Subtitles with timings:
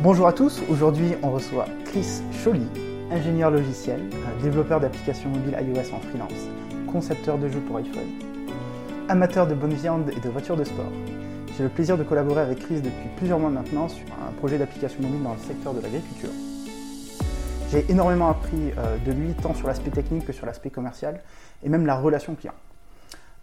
[0.00, 2.68] Bonjour à tous, aujourd'hui on reçoit Chris Choly,
[3.10, 6.48] ingénieur logiciel, euh, développeur d'applications mobiles iOS en freelance,
[6.86, 8.06] concepteur de jeux pour iPhone,
[9.08, 10.92] amateur de bonne viande et de voitures de sport.
[11.56, 15.00] J'ai le plaisir de collaborer avec Chris depuis plusieurs mois maintenant sur un projet d'application
[15.02, 16.30] mobile dans le secteur de l'agriculture.
[17.72, 21.20] J'ai énormément appris euh, de lui tant sur l'aspect technique que sur l'aspect commercial
[21.64, 22.54] et même la relation client.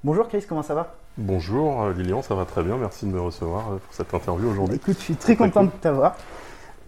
[0.05, 0.93] Bonjour Chris, comment ça va?
[1.17, 4.51] Bonjour euh, Lilian, ça va très bien, merci de me recevoir euh, pour cette interview
[4.51, 4.75] aujourd'hui.
[4.75, 6.15] Écoute, je suis très content de t'avoir.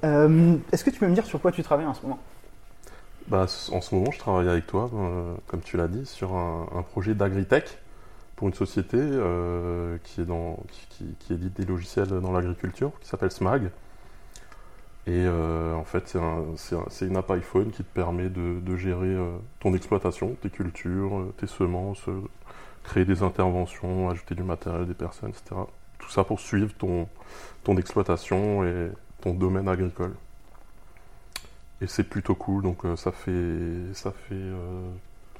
[0.03, 2.19] Euh, Est-ce que tu peux me dire sur quoi tu travailles en ce moment?
[3.27, 6.67] Bah, En ce moment, je travaille avec toi, euh, comme tu l'as dit, sur un,
[6.75, 7.79] un projet d'agritech
[8.35, 12.91] pour une société euh, qui, est dans, qui, qui, qui, édite des logiciels dans l'agriculture,
[13.01, 13.71] qui s'appelle SMAG.
[15.07, 16.43] Et en fait, c'est un,
[16.73, 19.15] un, une app iPhone qui te permet de, de gérer
[19.59, 22.03] ton exploitation, tes cultures, tes semences,
[22.87, 25.61] créer des interventions, ajouter du matériel, des personnes, etc.
[25.99, 27.09] Tout ça pour suivre ton,
[27.63, 30.15] ton exploitation et ton domaine agricole.
[31.81, 34.89] Et c'est plutôt cool, donc euh, ça fait, ça fait euh,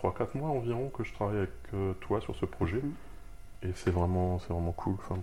[0.03, 2.81] 3-4 mois environ que je travaille avec euh, toi sur ce projet.
[2.81, 3.67] Mmh.
[3.67, 4.95] Et c'est vraiment, c'est vraiment cool.
[4.99, 5.15] Enfin,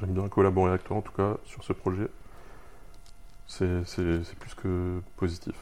[0.00, 2.08] j'aime bien collaborer avec toi en tout cas sur ce projet.
[3.46, 3.84] C'est,
[4.38, 5.54] plus que positif.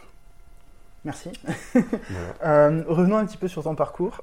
[1.05, 1.31] Merci.
[1.73, 2.83] voilà.
[2.89, 4.23] revenons un petit peu sur ton parcours.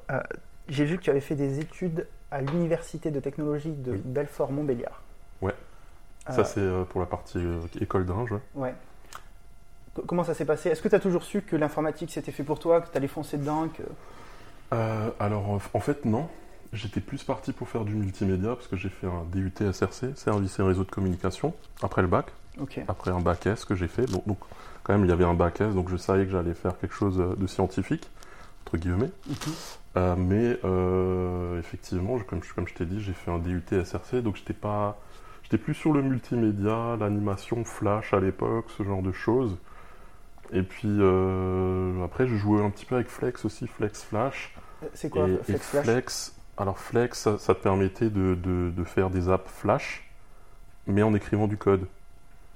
[0.68, 4.02] Euh, j'ai vu que tu avais fait des études à l'Université de technologie de oui.
[4.04, 5.02] Belfort-Montbéliard.
[5.42, 5.54] Ouais.
[6.30, 8.34] Ça, c'est euh, pour la partie euh, école d'Inge.
[8.56, 8.74] Ouais.
[10.08, 10.70] Comment ça s'est passé?
[10.70, 13.08] Est-ce que tu as toujours su que l'informatique c'était fait pour toi, que tu allais
[13.08, 13.84] foncer dedans que...
[14.74, 16.28] euh, Alors, en fait, non.
[16.74, 20.60] J'étais plus parti pour faire du multimédia parce que j'ai fait un DUT SRC, Service
[20.60, 22.26] et Réseau de Communication, après le bac.
[22.60, 22.84] Okay.
[22.88, 24.06] Après un bac S que j'ai fait.
[24.12, 24.40] Donc, donc,
[24.84, 26.94] quand même, il y avait un bac S, donc je savais que j'allais faire quelque
[26.96, 28.10] chose de scientifique,
[28.66, 29.12] entre guillemets.
[29.30, 29.78] -hmm.
[29.98, 34.36] Euh, mais euh, effectivement, comme, comme je t'ai dit, j'ai fait un DUT SRC, donc
[34.36, 35.00] j'étais pas,
[35.44, 39.58] j'étais plus sur le multimédia, l'animation flash à l'époque, ce genre de choses.
[40.52, 44.54] Et puis euh, après, je jouais un petit peu avec Flex aussi, Flex Flash.
[44.94, 45.84] C'est quoi et, Flex et Flash?
[45.86, 50.12] Flex, alors Flex, ça, ça te permettait de, de, de, faire des apps Flash,
[50.88, 51.88] mais en écrivant du code.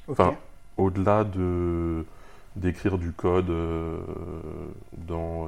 [0.08, 0.22] Okay.
[0.22, 0.36] Enfin,
[0.78, 2.06] au-delà de
[2.56, 3.50] d'écrire du code
[4.98, 5.48] dans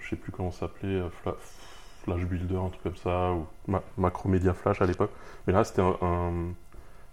[0.00, 1.02] je sais plus comment ça s'appelait,
[2.04, 5.10] Flash Builder, un truc comme ça, ou Ma Macromedia Flash à l'époque.
[5.46, 6.32] Mais là, c'était un, un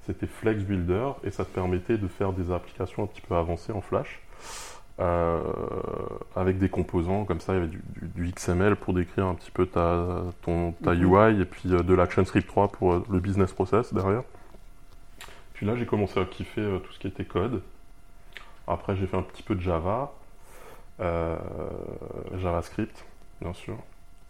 [0.05, 3.71] c'était Flex Builder et ça te permettait de faire des applications un petit peu avancées
[3.71, 4.19] en Flash.
[4.99, 5.41] Euh,
[6.35, 9.33] avec des composants comme ça, il y avait du, du, du, XML pour décrire un
[9.33, 10.99] petit peu ta, ton, ta Mhm.
[10.99, 11.35] mm -hmm.
[11.35, 14.23] UI et puis euh, de l'ActionScript 3 pour euh, le business process derrière.
[15.53, 17.61] Puis là, j'ai commencé à kiffer euh, tout ce qui était code.
[18.67, 20.11] Après, j'ai fait un petit peu de Java.
[20.99, 21.35] Euh,
[22.37, 23.05] JavaScript,
[23.41, 23.75] bien sûr.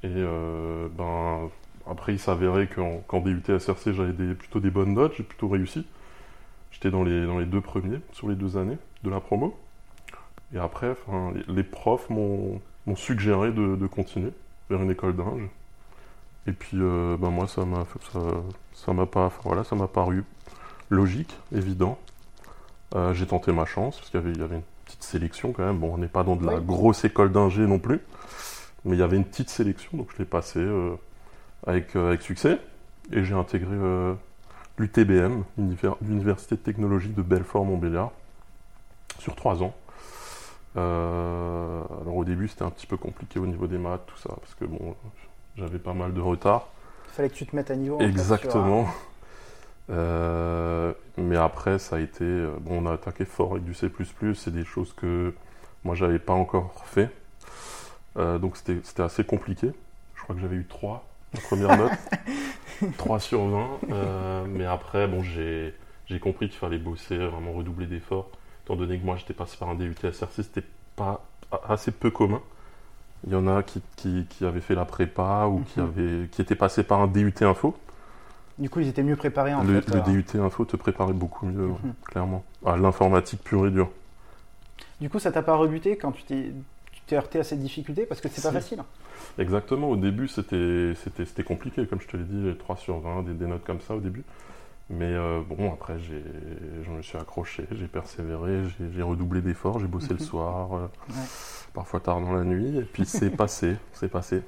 [0.04, 1.50] Et euh, ben,
[1.90, 5.50] après, il s'avérait qu'en qu DUT SRC, j'avais des, plutôt des bonnes notes, j'ai plutôt
[5.50, 5.86] réussi.
[6.72, 9.58] J'étais dans les, dans les deux premiers sur les deux années de la promo.
[10.56, 10.96] Et après,
[11.48, 12.62] les, profs m'ont
[12.96, 14.32] suggéré de, continuer
[14.70, 15.50] vers une école d'Inge.
[16.48, 17.86] Et puis, euh, ben moi, ça m'a
[18.74, 20.24] ça, m'a pas, voilà, ça m'a paru
[20.90, 21.98] logique, évident.
[23.14, 24.62] J'ai tenté ma chance parce qu'il y y avait une
[24.94, 25.78] petite sélection quand même.
[25.78, 26.66] Bon, on n'est pas dans de la oui.
[26.66, 28.00] grosse école d'ingé non plus,
[28.86, 30.96] mais il y avait une petite sélection, donc je l'ai passé euh,
[31.66, 32.60] avec, euh, avec succès.
[33.12, 34.14] Et j'ai intégré euh,
[34.78, 35.44] l'UTBM,
[36.02, 38.12] l'Université de technologie de Belfort-Montbéliard,
[39.20, 39.74] sur trois ans.
[40.76, 44.30] Euh, alors au début, c'était un petit peu compliqué au niveau des maths, tout ça,
[44.40, 44.96] parce que bon,
[45.58, 46.68] j'avais pas mal de retard.
[47.10, 48.00] Il fallait que tu te mettes à niveau.
[48.00, 48.86] Exactement.
[48.86, 49.13] Fait, sur...
[49.90, 52.26] Euh, mais après, ça a été.
[52.62, 53.90] Bon, on a attaqué fort avec du C,
[54.36, 55.34] c'est des choses que
[55.84, 57.10] moi, j'avais pas encore fait.
[58.18, 59.72] Euh, donc, c'était assez compliqué.
[60.16, 61.92] Je crois que j'avais eu 3 la première note.
[62.98, 63.68] 3 sur 20.
[63.92, 65.74] Euh, mais après, bon, j'ai
[66.22, 68.30] compris qu'il fallait bosser, vraiment redoubler d'efforts.
[68.64, 70.64] Étant donné que moi, j'étais passé par un DUT SRC, c'était
[70.96, 71.26] pas
[71.68, 72.42] assez peu commun.
[73.26, 75.66] Il y en a qui, qui, qui avaient fait la prépa ou mm -hmm.
[75.66, 77.76] qui, avaient, qui étaient passés par un DUT Info.
[78.60, 79.96] Du coup, ils étaient mieux préparés en le, fait.
[79.96, 81.86] Le DUT Info te préparait beaucoup mieux, mm -hmm.
[81.86, 82.44] ouais, clairement.
[82.66, 83.90] À l'informatique pure et dure.
[85.02, 86.54] Du coup, ça t'a pas rebuté quand tu t'es
[87.16, 88.06] heurté à cette difficulté?
[88.06, 88.84] Parce que c'est pas facile.
[89.38, 93.48] Exactement, au début, c'était compliqué, comme je te l'ai dit, 3 sur 20, des, des,
[93.48, 94.24] notes comme ça au début.
[94.90, 98.64] Mais euh, bon, après, je me suis accroché, j'ai persévéré,
[98.94, 101.16] j'ai redoublé d'efforts, j'ai bossé le soir, euh, ouais.
[101.74, 104.42] parfois tard dans la nuit, et puis c'est passé, c'est passé.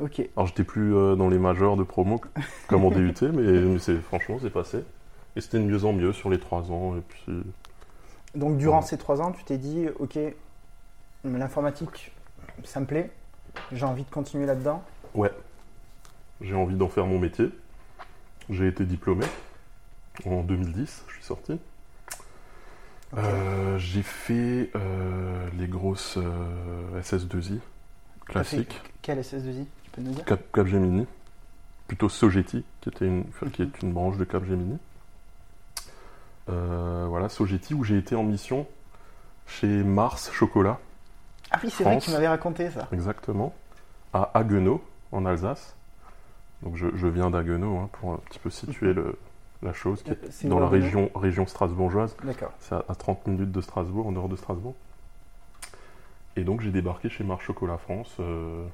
[0.00, 0.20] Ok.
[0.36, 2.20] Alors j'étais plus euh, dans les majors de promo
[2.68, 4.84] comme en DUT, mais, mais c'est franchement c'est passé.
[5.36, 6.96] Et c'était de mieux en mieux sur les trois ans.
[6.96, 7.42] Et puis.
[8.34, 8.86] Donc durant ouais.
[8.86, 10.18] ces trois ans, tu t'es dit, ok,
[11.24, 12.12] l'informatique,
[12.64, 13.10] ça me plaît,
[13.72, 14.82] j'ai envie de continuer là-dedans.
[15.14, 15.30] Ouais.
[16.40, 17.50] J'ai envie d'en faire mon métier.
[18.48, 19.26] J'ai été diplômé.
[20.26, 21.58] En 2010, je suis sorti.
[23.16, 27.58] Euh, j'ai fait euh, les grosses euh, SS2I
[28.32, 28.80] T'as fait classiques.
[29.02, 31.06] Quel SS2I Tu peux nous dire Cap, Capgemini,
[31.88, 34.78] plutôt Sogeti, qui, était une, qui est une branche de Capgemini.
[36.48, 38.66] Euh, voilà, Sogeti, où j'ai été en mission
[39.46, 40.78] chez Mars Chocolat,
[41.50, 42.88] Ah oui, c'est vrai que tu m'avais raconté ça.
[42.92, 43.52] exactement,
[44.12, 44.82] à Haguenau,
[45.12, 45.74] en Alsace.
[46.62, 49.18] Donc je, je viens d'Haguenau, hein, pour un petit peu situer le-
[49.62, 52.16] la chose, qui est dans la région, région strasbourgeoise.
[52.24, 52.52] D'accord.
[52.60, 54.74] C'est à, à 30 minutes de Strasbourg, en dehors de Strasbourg.
[56.36, 58.64] Et donc j'ai débarqué chez Mars Chocolat France, euh,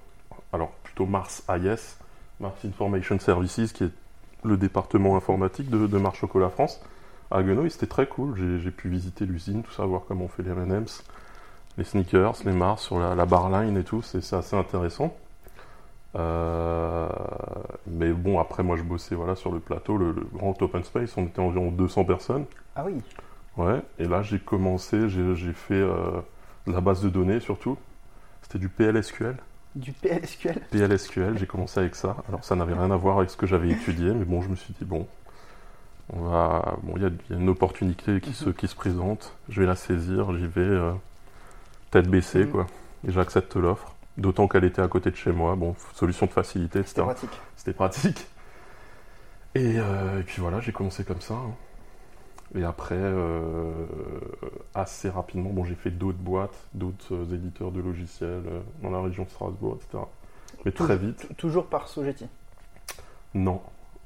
[0.57, 1.97] alors plutôt Mars AIS,
[2.41, 3.91] Mars Information Services, qui est
[4.45, 6.81] le département informatique de, de Mars Chocolat France,
[7.31, 8.37] à Haguenau, et c'était très cool.
[8.63, 11.05] J'ai pu visiter l'usine, tout ça, voir comment on fait les M&M's,
[11.79, 15.15] les sneakers, les Mars sur la, la barline et tout, c'est assez intéressant.
[16.15, 17.09] Euh,
[17.87, 21.17] mais bon, après moi je bossais voilà, sur le plateau, le, le grand open space,
[21.17, 22.47] on était environ 200 personnes.
[22.75, 22.95] Ah oui.
[23.57, 26.21] Ouais, et là j'ai commencé, j'ai fait euh,
[26.67, 27.77] la base de données surtout.
[28.43, 29.37] C'était du PLSQL.
[29.77, 32.17] Du PLSQL PLSQL, j'ai commencé avec ça.
[32.29, 34.57] Alors ça n'avait rien à voir avec ce que j'avais étudié, mais bon, je me
[34.57, 35.07] suis dit, bon,
[36.13, 36.77] on va.
[36.83, 39.61] Bon, il y, a- il y a une opportunité qui se, qui se présente, je
[39.61, 40.93] vais la saisir, j'y vais euh,
[41.91, 42.51] tête baissée, Mhm.
[42.53, 42.67] quoi.
[43.07, 43.93] Et j'accepte l'offre.
[44.17, 47.03] D'autant qu'elle était à côté de chez moi, bon, solution de facilité, C'était etc.
[47.03, 47.41] pratique.
[47.57, 48.27] C'était pratique.
[49.55, 51.35] Et, euh, et puis voilà, j'ai commencé comme ça.
[51.35, 51.51] hein.
[52.55, 53.73] Et après, euh,
[54.75, 59.01] assez rapidement, bon, j'ai fait d'autres boîtes, d'autres euh, éditeurs de logiciels euh, dans la
[59.03, 60.05] région de Strasbourg, etc.
[60.65, 62.27] Mais Tou- très vite, tou- Toujours par Sogeti?
[63.35, 63.61] non.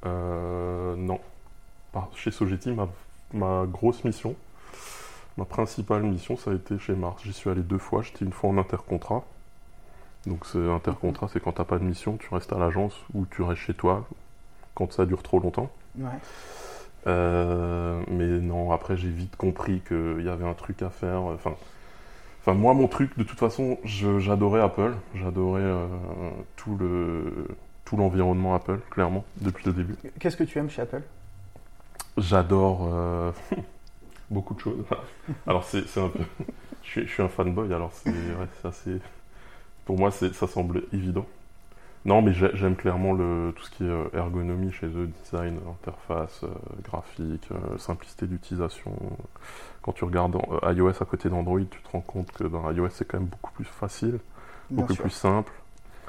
[0.07, 1.21] Euh, non.
[1.93, 2.89] Par- chez Sogeti, ma,
[3.35, 4.35] ma grosse mission,
[5.37, 7.23] ma principale mission, ça a été chez Mars.
[7.25, 8.03] J'y suis allé deux fois.
[8.03, 9.23] J'étais une fois en intercontrat.
[10.27, 13.43] Donc, c'est intercontrat, c'est quand t'as pas de mission, tu restes à l'agence ou tu
[13.43, 14.07] restes chez toi
[14.75, 15.71] quand ça dure trop longtemps.
[15.99, 16.09] Ouais.
[17.07, 21.23] Euh, mais non, après j'ai vite compris qu'il y avait un truc à faire.
[21.23, 21.55] Enfin,
[22.41, 25.87] enfin moi mon truc, de toute façon, j'adorais Apple, j'adorais euh,
[26.57, 27.49] tout le
[27.85, 29.97] tout l'environnement Apple, clairement, depuis le début.
[30.21, 31.03] Qu'est-ce que tu aimes chez Apple?
[32.19, 33.33] J'adore euh,
[34.31, 34.85] beaucoup de choses.
[35.47, 36.25] Alors c'est un peu,
[36.83, 39.01] je suis, je suis un fanboy, alors c'est ouais, assez-
[39.85, 41.27] pour moi ça semble évident.
[42.07, 45.59] Non, mais j'ai- j'aime clairement le, tout ce qui est euh, ergonomie chez eux, design,
[45.71, 46.49] interface, euh,
[46.83, 48.93] graphique, euh, simplicité d'utilisation.
[49.83, 52.91] Quand tu regardes euh, iOS à côté d'Android, tu te rends compte que dans iOS
[52.91, 54.19] c'est quand même beaucoup plus facile,
[54.71, 55.05] Bien beaucoup sûr.
[55.05, 55.53] plus simple.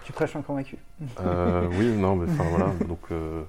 [0.04, 0.78] Tu prêches un convaincu.
[1.20, 2.76] Euh, oui, non, mais enfin voilà.
[2.88, 3.44] Donc, euh,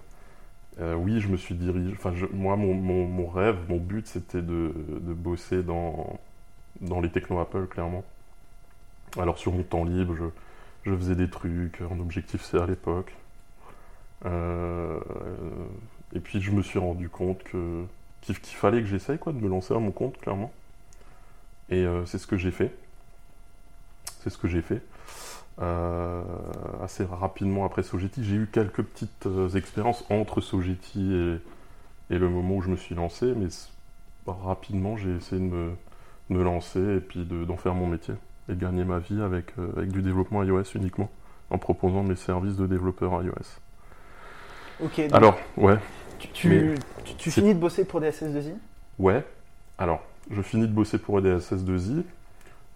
[0.81, 1.93] euh, oui, je me suis dirigé.
[1.95, 6.19] Enfin, moi, mon, mon- mon rêve, mon but, c'était de, de bosser dans,
[6.81, 8.05] dans les techno Apple, clairement.
[9.19, 10.25] Alors, sur mon temps libre, je,
[10.85, 13.15] je faisais des trucs en Objective-C à l'époque.
[14.27, 14.99] Euh,
[16.15, 17.85] et puis, je me suis rendu compte que
[18.21, 20.53] qu'il fallait que j'essaye quoi, de me lancer à mon compte, clairement.
[21.71, 22.73] Et euh, c'est ce que j'ai fait.
[24.21, 24.81] C'est ce que j'ai fait.
[25.61, 26.23] Euh,
[26.83, 28.25] assez rapidement après Sogeti.
[28.25, 31.13] J'ai eu quelques petites expériences entre Sogeti
[32.11, 33.69] et, le moment où je me suis lancé, mais c-
[34.27, 35.73] rapidement j'ai essayé de
[36.31, 38.15] me, lancer et puis de- d'en faire mon métier
[38.53, 41.11] et de gagner ma vie avec, euh, avec du développement iOS uniquement,
[41.51, 43.33] en proposant mes services de développeur iOS.
[44.83, 45.79] Ok, donc Alors, ouais,
[46.19, 48.55] tu, tu, mais- tu- tu c'est- finis de bosser pour des SS2I
[48.99, 49.25] ouais,
[49.79, 52.05] alors, je finis de bosser pour EDSS 2i,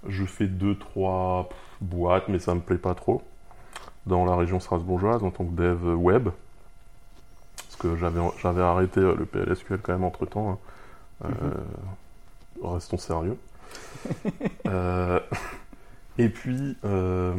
[0.09, 1.49] je fais deux, trois
[1.81, 3.23] boîtes, mais ça me plaît pas trop.
[4.07, 6.29] dans la région strasbourgeoise en tant que dev web.
[7.57, 10.61] Parce que j'avais, j'avais arrêté euh, le PLSQL quand même entre temps.
[12.63, 13.37] Restons sérieux.
[14.67, 15.19] Euh,
[16.19, 17.35] et puis, euh,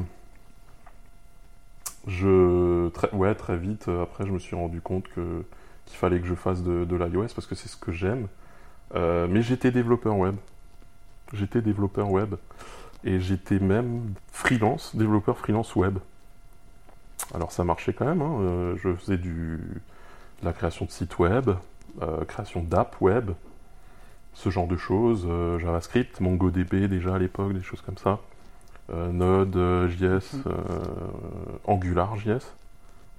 [2.07, 5.43] je, très, ouais, très vite, euh, après, je me suis rendu compte que,
[5.86, 8.27] qu'il fallait que je fasse de, de l'iOS parce que c'est ce que j'aime.
[8.96, 10.36] Euh, mais j'étais développeur web.
[11.34, 12.36] J'étais développeur web.
[13.03, 16.00] Et j'étais même freelance, développeur freelance web.
[17.34, 18.22] Alors ça marchait quand même.
[18.22, 18.75] hein.
[18.77, 19.57] Je faisais du,
[20.41, 21.51] de la création de sites web,
[22.27, 23.31] création d'app web,
[24.34, 25.27] ce genre de choses.
[25.60, 28.19] JavaScript, MongoDB déjà à l'époque, des choses comme ça.
[28.89, 30.44] Euh, Node, euh, JS, Mhm.
[30.48, 30.51] euh,
[31.65, 32.53] Angular JS,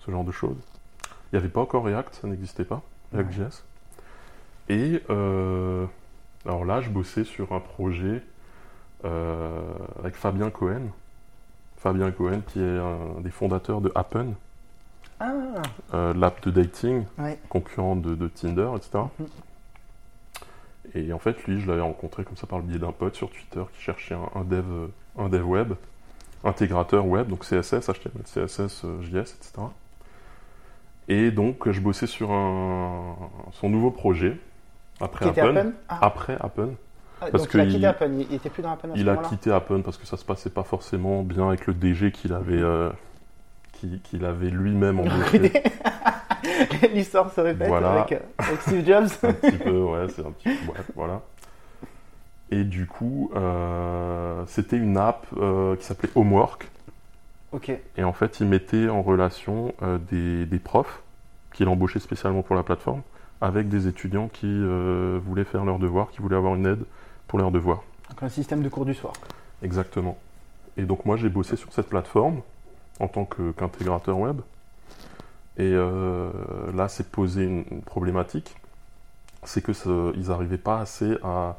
[0.00, 0.56] ce genre de choses.
[1.04, 2.80] Il n'y avait pas encore React, ça n'existait pas,
[3.12, 3.64] React.js.
[4.70, 5.84] Et euh,
[6.46, 8.22] alors là, je bossais sur un projet
[9.04, 10.88] avec Fabien Cohen.
[11.76, 14.32] Fabien Cohen, qui est un des fondateurs de Appen,
[15.20, 15.32] Ah,
[15.94, 17.38] euh, l'app de dating, ouais.
[17.48, 19.04] concurrent de, de Tinder, etc.
[19.20, 19.26] Mhm.
[20.94, 23.30] Et en fait, lui, je l'avais rencontré comme ça par le biais d'un pote sur
[23.30, 24.64] Twitter qui cherchait un, un dev,
[25.18, 25.72] un dev web,
[26.44, 29.52] intégrateur web, donc CSS, HTML, CSS, euh, JS, etc.
[31.08, 33.16] Et donc, je bossais sur un,
[33.52, 34.36] son nouveau projet.
[35.00, 35.56] Après Appen.
[35.56, 36.74] Appen Ah, Après Appen.
[37.20, 38.94] ah, parce donc il a que quitté il- Appen, il, était plus dans Appen à
[38.94, 41.74] ce Il a quitté Appen parce que ça se passait pas forcément bien avec le
[41.74, 42.90] DG qu'il avait, euh,
[43.72, 45.52] qu'il avait lui-même embauché.
[46.94, 47.92] L'histoire se répète Voilà.
[48.02, 49.08] avec, euh, avec Steve Jobs.
[49.22, 51.20] un petit peu, ouais, c'est un petit ouais, voilà.
[52.50, 56.68] Et du coup, euh, c'était une app euh, qui s'appelait Homework.
[57.52, 61.02] ok, Et en fait, il mettait en relation euh, des, des profs
[61.52, 63.02] qu'il embauchait spécialement pour la plateforme
[63.40, 64.46] avec des étudiants qui
[65.24, 66.84] voulaient faire leurs devoirs, qui voulaient avoir une aide
[67.28, 67.82] pour leurs devoirs.
[68.10, 69.12] donc un système de cours du soir.
[69.62, 70.18] Exactement.
[70.76, 72.40] Et donc moi j'ai bossé sur cette plateforme
[72.98, 74.40] en tant que- qu'intégrateur web.
[75.56, 78.56] Et là c'est posé une, une problématique,
[79.44, 81.56] c'est que ce- ils n'arrivaient pas assez à,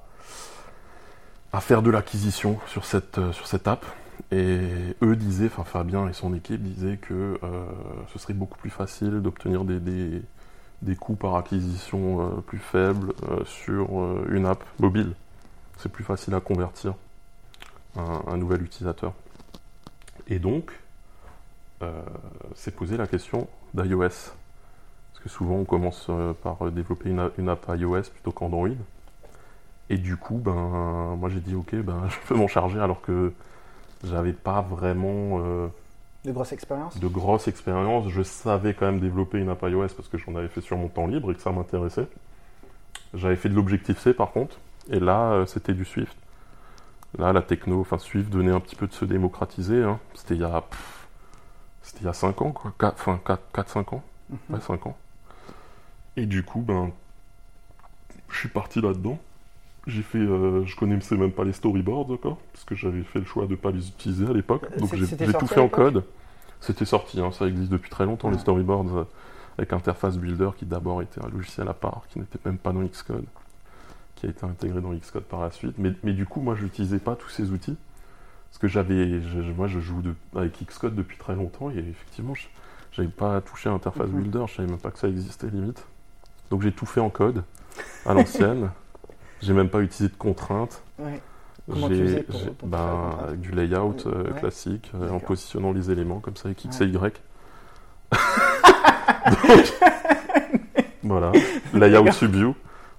[1.52, 3.86] à faire de l'acquisition sur cette, euh, sur cette app.
[4.32, 4.60] Et
[5.02, 7.66] eux disaient, enfin Fabien et son équipe disaient que euh,
[8.14, 10.22] ce serait beaucoup plus facile d'obtenir des, des,
[10.84, 13.14] des coûts par acquisition euh, plus faibles
[13.46, 13.90] sur
[14.30, 15.14] une app mobile.
[15.78, 16.94] C'est plus facile à convertir
[17.96, 19.14] un, nouvel utilisateur.
[20.28, 20.72] Et donc,
[22.54, 24.00] c'est posé la question d'iOS.
[24.00, 26.10] Parce que souvent, on commence
[26.44, 28.68] par développer une, une app iOS plutôt qu'Android.
[29.90, 33.34] Et du coup, ben, moi j'ai dit, ok, ben, je peux m'en charger alors que
[34.04, 35.68] j'avais pas vraiment euh,
[36.26, 37.00] De grosses expériences?
[37.00, 38.08] de grosses expériences.
[38.10, 40.88] Je savais quand même développer une app iOS parce que j'en avais fait sur mon
[40.90, 42.08] temps libre et que ça m'intéressait.
[43.14, 44.58] J'avais fait de l'Objective-C par contre.
[44.90, 46.16] Et là, euh, c'était du Swift.
[47.18, 49.84] Là, la techno, enfin Swift venait un petit peu de se démocratiser.
[49.84, 50.00] hein.
[50.14, 50.64] C'était il y a,
[51.82, 52.72] c'était il y a 5 ans, quoi.
[52.80, 53.20] 4, enfin
[53.54, 54.04] 4-5 ans.
[54.30, 54.38] Mhm.
[54.52, 54.96] Ouais, 5 ans.
[56.18, 56.92] Et du coup, ben,
[58.30, 59.18] je suis parti là-dedans.
[59.90, 63.26] J'ai fait, euh, je connaissais même pas les storyboards encore, parce que j'avais fait le
[63.26, 64.64] choix de pas les utiliser à l'époque.
[64.76, 66.04] Euh, Donc j'ai tout fait en code.
[66.62, 68.42] C'était sorti, hein, ça existe depuis très longtemps, les Ouais.
[68.42, 69.04] storyboards, euh,
[69.58, 72.82] avec Interface Builder, qui d'abord était un logiciel à part, qui n'était même pas dans
[72.84, 73.26] Xcode,
[74.16, 75.76] qui a été intégré dans Xcode par la suite.
[75.78, 77.78] Mais, mais du coup, moi, je n'utilisais pas tous ces outils,
[78.50, 79.22] parce que j'avais,
[79.58, 83.70] moi, je joue de- avec Xcode depuis très longtemps, et effectivement, je n'avais pas touché
[83.70, 84.22] à Interface Mhm.
[84.22, 85.86] Builder, je savais même pas que ça existait limite.
[86.52, 87.44] Donc j'ai tout fait en code,
[88.06, 88.70] à l'ancienne.
[89.42, 90.82] j'ai même pas utilisé de contraintes.
[90.98, 91.22] Ouais.
[91.70, 94.40] Comment tu J'ai- faisais pour- j'ai- pour ben, avec du layout euh, Ouais.
[94.40, 97.22] classique, euh, en positionnant les éléments comme ça avec X et Y.
[99.30, 99.74] Donc,
[101.04, 101.32] voilà,
[101.74, 102.56] layout subview,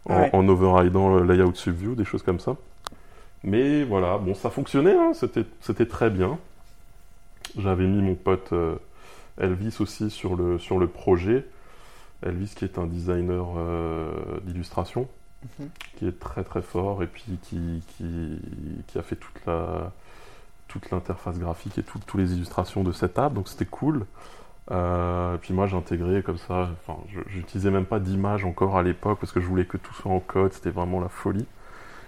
[0.08, 2.56] en, en overridant le layout subview, des choses comme ça.
[3.42, 6.38] Mais voilà, bon, ça fonctionnait, hein, c'était c'était très bien.
[7.58, 8.76] J'avais mis mon pote euh,
[9.40, 11.46] Elvis aussi sur le, sur le projet.
[12.22, 14.10] Elvis qui est un designer euh,
[14.44, 15.08] d'illustration
[15.96, 18.38] Qui est très très fort et puis qui, qui,
[18.86, 19.92] qui a fait toute la
[20.68, 24.06] toute l'interface graphique et tout- toutes les illustrations de cette app, donc c'était cool.
[24.70, 28.82] Euh, et puis moi j'ai intégré comme ça, enfin j'utilisais même pas d'image encore à
[28.82, 31.46] l'époque parce que je voulais que tout soit en code, c'était vraiment la folie.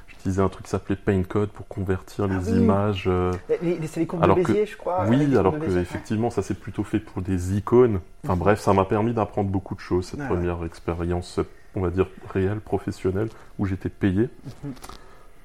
[0.06, 2.58] J'utilisais un truc qui s'appelait PaintCode pour convertir Ah les oui.
[2.60, 3.04] images.
[3.08, 5.04] euh, Les- les- C'est les courbes Alors de que- je crois.
[5.06, 5.82] les oui, alors que Bézier, ouais.
[5.82, 7.98] effectivement, ça c'est plutôt fait pour des icônes.
[8.22, 8.38] Enfin Mhm.
[8.40, 11.40] bref, ça m'a permis d'apprendre beaucoup de choses, cette Ouais, première expérience,
[11.74, 14.28] on va dire, réelle, professionnelle, où j'étais payé.
[14.64, 14.72] Mhm.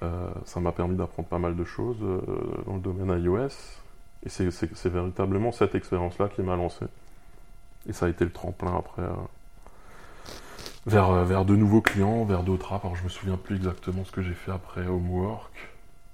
[0.03, 2.19] Euh, ça m'a permis d'apprendre pas mal de choses euh,
[2.65, 3.47] dans le domaine iOS.
[4.25, 4.49] Et c'est-
[4.89, 6.85] véritablement cette expérience-là qui m'a lancé.
[7.87, 9.09] Et ça a été le tremplin après euh,
[10.85, 12.83] vers, vers de nouveaux clients, vers d'autres apps.
[12.85, 15.51] Alors je me souviens plus exactement ce que j'ai fait après Homework.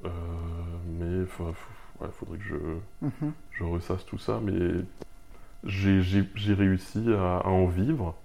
[0.04, 2.56] Mais il faudrait que je,
[3.02, 3.32] Mhm.
[3.52, 4.82] je ressasse tout ça, mais
[5.64, 6.02] j'ai-
[6.54, 8.16] réussi à, à en vivre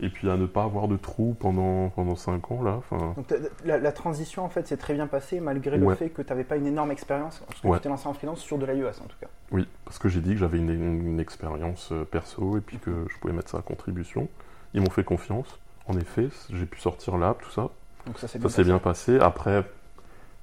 [0.00, 2.80] et puis à ne pas avoir de trou pendant, pendant 5 ans là.
[3.16, 3.32] Donc
[3.64, 5.88] la, la transition en fait s'est très bien passée malgré Ouais.
[5.90, 7.76] le fait que tu n'avais pas une énorme expérience parce que Ouais.
[7.78, 9.28] tu t'es lancé en freelance sur de l'iOS en tout cas.
[9.52, 12.78] oui, parce que j'ai dit que j'avais une, une- une expérience euh, perso et puis
[12.78, 14.28] que je pouvais mettre ça à contribution.
[14.74, 15.58] Ils m'ont fait confiance.
[15.88, 17.68] En effet, j'ai pu sortir l'app, tout ça.
[18.06, 18.64] Donc ça s'est bien passé.
[18.64, 19.18] bien passé.
[19.20, 19.64] Après,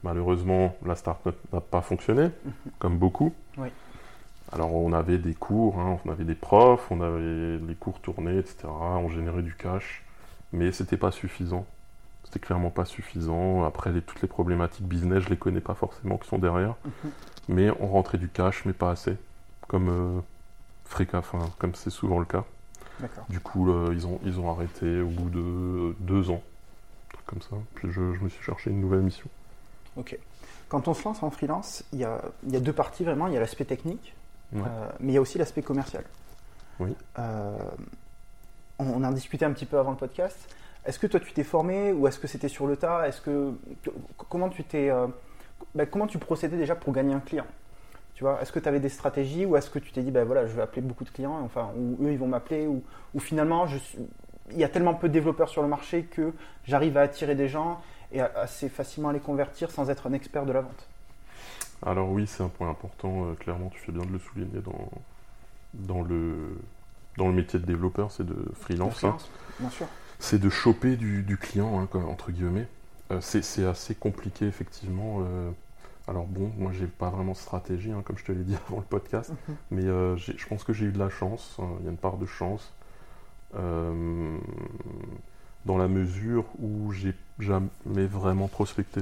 [0.03, 2.29] malheureusement, la start-up n'a pas fonctionné,
[2.79, 3.33] comme beaucoup.
[3.57, 3.69] Oui.
[4.53, 8.38] Alors, on avait des cours, hein, on avait des profs, on avait les cours tournés,
[8.38, 8.67] etc.
[8.67, 10.03] On générait du cash,
[10.51, 11.65] mais c'était pas suffisant.
[12.24, 13.63] C'était clairement pas suffisant.
[13.65, 17.12] Après, les- toutes les problématiques business, je les connais pas forcément qui sont derrière, Mhm.
[17.50, 19.17] mais on rentrait du cash, mais pas assez,
[19.67, 20.19] comme euh,
[21.13, 22.43] enfin, comme c'est souvent le cas.
[23.29, 26.41] Du coup, euh, ils, ont, ils ont arrêté au bout de deux ans,
[27.12, 27.55] truc comme ça.
[27.75, 29.27] Puis je, je me suis cherché une nouvelle mission.
[29.98, 30.17] Ok.
[30.69, 33.27] Quand on se lance en freelance, il y a, il y a deux parties vraiment.
[33.27, 34.13] Il y a l'aspect technique,
[34.52, 34.62] Ouais.
[34.68, 36.04] euh, mais il y a aussi l'aspect commercial.
[36.80, 36.96] Oui.
[37.20, 37.58] Euh,
[38.80, 40.38] on, on en discutait un petit peu avant le podcast.
[40.86, 43.08] Est-ce que toi tu t'es formé ou est-ce que c'était sur le tas?
[43.08, 43.54] Est-ce que
[44.30, 45.08] comment tu t'es euh,
[45.74, 47.46] bah, comment tu procédais déjà pour gagner un client?
[48.16, 50.24] Tu vois, est-ce que tu avais des stratégies ou est-ce que tu t'es dit, ben
[50.24, 52.84] voilà, je vais appeler beaucoup de clients, enfin, ou eux ils vont m'appeler, ou,
[53.16, 53.98] ou finalement je suis-
[54.52, 56.32] il y a tellement peu de développeurs sur le marché que
[56.66, 57.82] j'arrive à attirer des gens
[58.12, 60.88] et assez facilement à les convertir sans être un expert de la vente?
[61.86, 64.90] Alors oui, c'est un point important, euh, clairement, tu fais bien de le souligner dans,
[65.74, 66.58] dans, le,
[67.18, 69.04] dans le métier de développeur, c'est de freelance.
[69.04, 69.18] hein.
[69.60, 69.88] Bien sûr.
[70.20, 72.68] c'est de choper du, du client, hein, entre guillemets.
[73.12, 75.20] Euh, c'est assez compliqué, effectivement.
[75.22, 75.52] euh.
[76.08, 78.78] alors bon, moi, j'ai pas vraiment de stratégie, hein, comme je te l'ai dit avant
[78.78, 79.56] le podcast, Mhm.
[79.72, 79.82] mais
[80.18, 81.58] je pense que j'ai eu de la chance.
[81.80, 82.72] Il y a une part de chance.
[85.66, 87.70] dans la mesure où j'ai jamais
[88.08, 89.02] vraiment prospecté.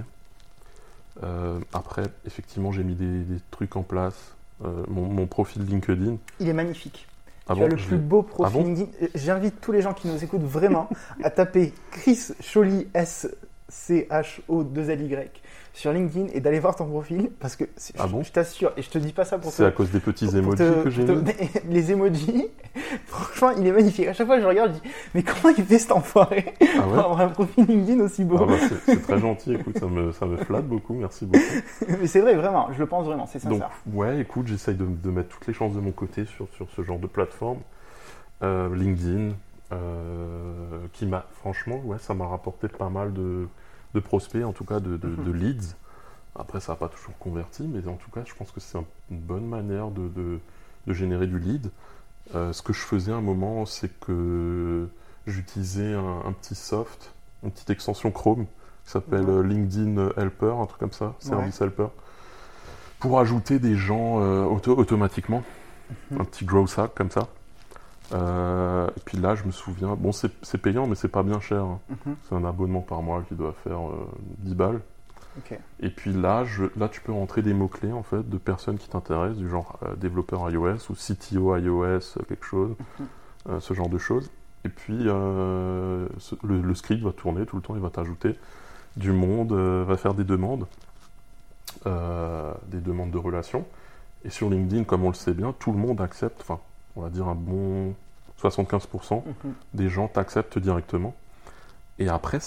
[1.23, 4.33] Euh, après, effectivement, j'ai mis des, des trucs en place.
[4.63, 6.17] Euh, mon, mon profil LinkedIn.
[6.39, 7.07] Il est magnifique.
[7.47, 8.91] Ah tu bon, as le plus beau profil Ah bon LinkedIn.
[9.01, 10.87] Euh, J'invite tous les gens qui nous écoutent vraiment
[11.23, 13.27] à taper Chris Choly S
[13.69, 15.41] C H O 2 L Y
[15.73, 17.63] sur LinkedIn et d'aller voir ton profil parce que
[17.97, 19.89] Ah je, bon je t'assure et je te dis pas ça pour C'est à cause
[19.89, 21.15] des petits pour emojis te- que j'ai pour
[21.69, 22.47] les emojis.
[23.05, 24.07] Franchement, il est magnifique.
[24.07, 26.91] À chaque fois, je regarde, je dis mais comment il fait cet enfoiré Ah pour
[26.93, 30.11] ouais avoir un profil LinkedIn aussi beau Ah bah, c'est- très gentil, écoute, ça me,
[30.11, 31.43] ça me flatte beaucoup, merci beaucoup.
[32.01, 32.67] Mais c'est vrai, vraiment.
[32.73, 33.25] Je le pense vraiment.
[33.25, 33.71] C'est Donc, sincère.
[33.93, 36.81] ouais, écoute, j'essaye de, de mettre toutes les chances de mon côté sur, sur ce
[36.83, 37.59] genre de plateforme.
[38.43, 39.35] Euh, LinkedIn,
[39.71, 43.47] euh, qui m'a, franchement, ouais, ça m'a rapporté pas mal de,
[43.93, 45.23] de prospects, en tout cas de, de- Mhm.
[45.25, 45.75] de leads.
[46.35, 48.85] Après, ça n'a pas toujours converti, mais en tout cas, je pense que c'est un-
[49.09, 50.39] une bonne manière de, de-
[50.87, 51.69] de générer du lead.
[52.35, 54.87] Euh, ce que je faisais à un moment, c'est que
[55.27, 58.45] j'utilisais un, un petit soft, une petite extension Chrome
[58.85, 59.29] qui s'appelle Mhm.
[59.29, 61.87] euh, LinkedIn Helper, un truc comme ça, Service Helper,
[62.99, 65.43] pour ajouter des gens euh, auto- automatiquement.
[66.11, 66.21] Mhm.
[66.21, 67.27] Un petit growth hack comme ça.
[68.13, 71.65] Euh, et puis là, je me souviens, bon, c'est payant, mais c'est pas bien cher.
[71.89, 72.15] Mhm.
[72.27, 74.07] C'est un abonnement par mois qui doit faire euh,
[74.39, 74.81] 10 balles.
[75.79, 78.89] Et puis là, je, là, tu peux rentrer des mots-clés en fait de personnes qui
[78.89, 83.05] t'intéressent, du genre euh, développeur iOS ou CTO iOS, quelque chose, Mhm.
[83.49, 84.29] euh, ce genre de choses.
[84.65, 88.35] Et puis ce- le, le script va tourner tout le temps, il va t'ajouter
[88.97, 90.67] du monde, va faire des demandes,
[91.85, 93.65] des demandes de relations.
[94.23, 96.59] Et sur LinkedIn, comme on le sait bien, tout le monde accepte, enfin,
[96.95, 97.95] on va dire un bon
[98.41, 99.53] 75% Mhm.
[99.73, 101.13] des gens t'acceptent directement.
[101.99, 102.39] Et après,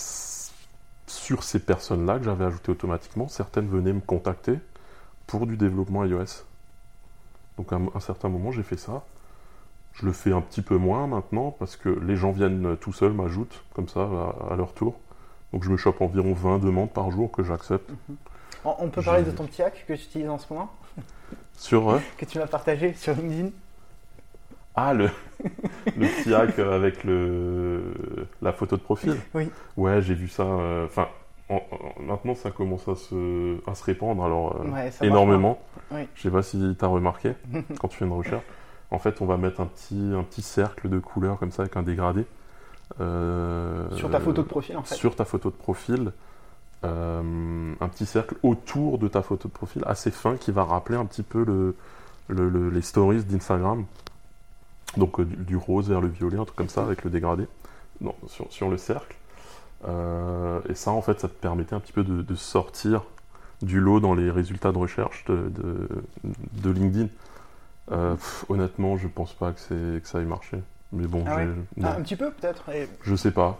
[1.06, 4.58] sur ces personnes-là que j'avais ajoutées automatiquement, certaines venaient me contacter
[5.26, 6.44] pour du développement iOS.
[7.56, 9.04] Donc à un, certain moment, j'ai fait ça.
[9.92, 12.92] Je le fais un petit peu moins maintenant parce que les gens viennent euh, tout
[12.92, 14.08] seuls, m'ajoutent comme ça
[14.50, 14.98] à, leur tour.
[15.52, 17.88] Donc je me chope environ 20 demandes par jour que j'accepte.
[18.64, 20.72] On, on peut parler de ton petit hack que tu utilises en ce moment,
[21.56, 23.50] Sur euh, que tu m'as partagé sur LinkedIn?
[24.76, 25.08] Ah le,
[25.96, 27.82] le petit hack avec le
[28.42, 29.16] la photo de profil.
[29.34, 29.48] Oui.
[29.76, 30.42] Ouais, j'ai vu ça.
[30.44, 31.08] euh, Enfin,
[31.48, 34.24] en- en- maintenant ça commence à se à se répandre.
[34.24, 35.58] Alors euh, Ouais, énormément.
[35.92, 36.08] Oui.
[36.14, 37.32] Je sais pas si tu as remarqué
[37.80, 38.42] quand tu fais une recherche.
[38.90, 41.76] En fait, on va mettre un petit, un petit cercle de couleurs comme ça avec
[41.76, 42.24] un dégradé.
[43.00, 44.94] euh, Sur ta photo de profil, en fait.
[44.94, 46.12] Sur ta photo de profil.
[46.84, 51.06] un petit cercle autour de ta photo de profil assez fin qui va rappeler un
[51.06, 51.74] petit peu le,
[52.28, 53.84] le- le- les stories d'Instagram.
[54.96, 57.46] Donc euh, du, du rose vers le violet, un truc comme ça avec le dégradé
[58.00, 59.16] non, sur, sur le cercle.
[59.86, 63.02] Euh, et ça, en fait, ça te permettait un petit peu de, de sortir
[63.62, 65.88] du lot dans les résultats de recherche de, de,
[66.62, 67.08] de LinkedIn.
[67.92, 70.58] Euh, pff, honnêtement, je pense pas que, ça ait marché.
[70.92, 72.70] Mais bon, Ah ouais j'ai- non, Ah, un petit peu peut-être.
[72.70, 73.58] et- je sais pas.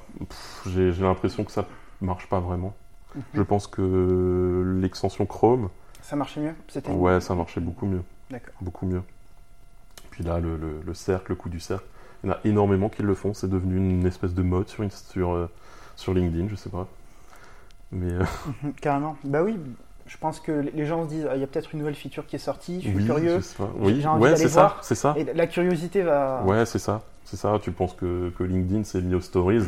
[0.67, 1.67] J'ai l'impression que ça
[2.01, 2.75] marche pas vraiment.
[3.15, 3.23] Mhm.
[3.35, 5.69] Je pense que l'extension Chrome,
[6.03, 6.55] Ça marchait mieux?
[6.69, 8.03] C'était ouais, ça marchait beaucoup mieux.
[8.31, 8.55] D'accord.
[8.61, 9.03] Beaucoup mieux.
[10.15, 11.85] Puis là, le, le- le cercle, le coup du cercle,
[12.25, 13.35] il y en a énormément qui le font.
[13.35, 15.51] C'est devenu une espèce de mode sur, euh,
[15.97, 16.89] sur LinkedIn, je sais pas.
[17.93, 18.25] Mais euh,
[18.63, 19.17] Mhm, Carrément.
[19.25, 19.59] Bah oui,
[20.07, 22.27] je pense que les gens se disent ah, il y a peut-être une nouvelle feature
[22.27, 23.41] qui est sortie, je suis oui, curieux.
[23.81, 24.85] Oui, j'ai envie ouais, d'aller c'est ça, voir.
[24.85, 25.15] c'est ça.
[25.17, 26.43] Et la curiosité va.
[26.45, 27.59] Ouais, c'est ça, c'est ça.
[27.63, 29.63] Tu penses que, que LinkedIn c'est lié aux stories?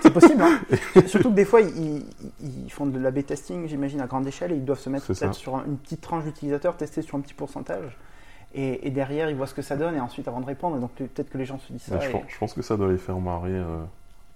[0.00, 0.60] C'est possible, hein.
[1.06, 2.04] Surtout que des fois, ils,
[2.40, 5.34] ils- font de l'A-B testing, j'imagine, à grande échelle, et ils doivent se mettre peut-être
[5.34, 7.96] sur un- une petite tranche d'utilisateurs, tester sur un petit pourcentage.
[8.54, 10.90] Et, et derrière, ils voient ce que ça donne, et ensuite, avant de répondre, donc
[10.92, 11.98] peut-être que les gens se disent ça.
[12.00, 13.78] je, et- pense, je pense que ça doit les faire marrer euh,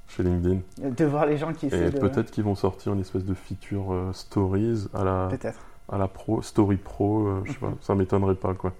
[0.08, 0.60] chez LinkedIn.
[0.78, 1.98] de voir les gens qui essaient Et de.
[1.98, 5.28] peut-être qu'ils vont sortir une espèce de feature euh, stories à la,
[5.90, 7.70] à la pro, story pro, euh, je sais Mhm.
[7.72, 8.72] pas, ça m'étonnerait pas quoi.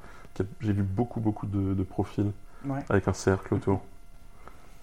[0.61, 2.31] J'ai vu beaucoup beaucoup de, de profils
[2.66, 2.81] Ouais.
[2.88, 3.81] avec un cercle autour,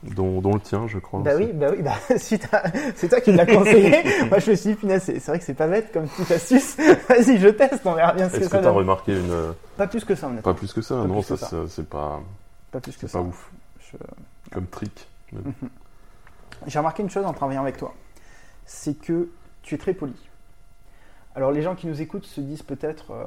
[0.04, 1.22] dont, dont le tien, je crois.
[1.22, 1.46] Bah aussi.
[1.46, 2.64] oui, bah oui, bah, si t'as-
[2.96, 4.04] c'est toi qui me l'as conseillé.
[4.30, 6.76] Moi, je me suis dit, punaise, c'est vrai que c'est pas bête comme petite astuce.
[7.10, 8.78] Vas-y, je teste, on verra bien ce que Est-ce que ça tu as donne.
[8.78, 9.32] remarqué une.
[9.32, 10.52] euh, Pas plus que ça, honnêtement.
[10.54, 12.22] Pas plus que ça, Pas non, que ça, c'est pas,
[12.72, 13.20] Pas plus que c'est ça.
[13.20, 13.98] pas ouf Je-
[14.54, 15.08] comme trick.
[15.32, 15.52] Bon.
[16.68, 17.94] J'ai remarqué une chose en travaillant avec toi,
[18.66, 19.30] c'est que
[19.64, 20.14] tu es très poli.
[21.36, 23.24] Alors les gens qui nous écoutent se disent peut-être, euh,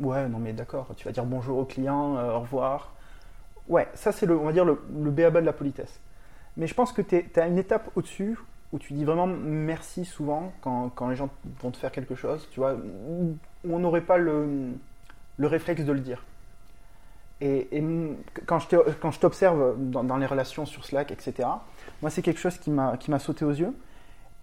[0.00, 2.94] Ouais, non mais d'accord, tu vas dire bonjour au client, euh, au revoir.
[3.68, 6.00] Ouais, ça c'est le, on va dire le, le béaba de la politesse.
[6.56, 8.36] Mais je pense que tu as une étape au-dessus
[8.72, 11.28] où tu dis vraiment merci souvent quand, quand, les gens
[11.60, 13.36] vont te faire quelque chose, tu vois, où
[13.68, 14.72] on n'aurait pas le,
[15.36, 16.24] le, réflexe de le dire.
[17.40, 17.82] Et,
[18.46, 21.48] quand je t'observe dans, les relations sur Slack, etc.,
[22.02, 23.74] moi c'est quelque chose qui m'a sauté aux yeux.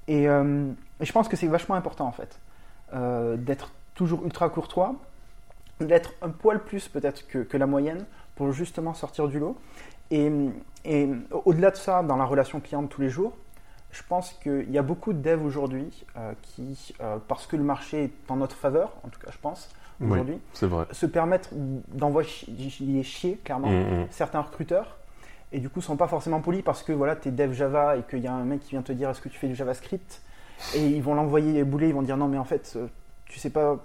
[0.08, 2.40] Et, euh, et je pense que c'est vachement important en fait,
[2.94, 4.96] euh, d'être toujours ultra courtois,
[5.80, 9.58] d'être un poil plus peut-être que, que, la moyenne pour justement sortir du lot.
[10.12, 10.32] Et,
[10.86, 11.10] et
[11.46, 13.34] au-delà de ça, dans la relation client de tous les jours,
[13.92, 17.64] je pense qu'il y a beaucoup de devs aujourd'hui euh, qui, euh, parce que le
[17.64, 19.70] marché est en notre faveur, en tout cas je pense,
[20.00, 24.08] aujourd'hui, oui, se permettent d'envoyer chier clairement mmh, mmh.
[24.10, 24.98] certains recruteurs.
[25.54, 28.04] Et du coup sont pas forcément polis parce que voilà, tu es dev Java et
[28.04, 30.22] qu'il y a un mec qui vient te dire est-ce que tu fais du JavaScript?
[30.76, 32.88] Et ils vont l'envoyer bouler, ils vont dire non mais en fait euh,
[33.26, 33.78] tu sais pas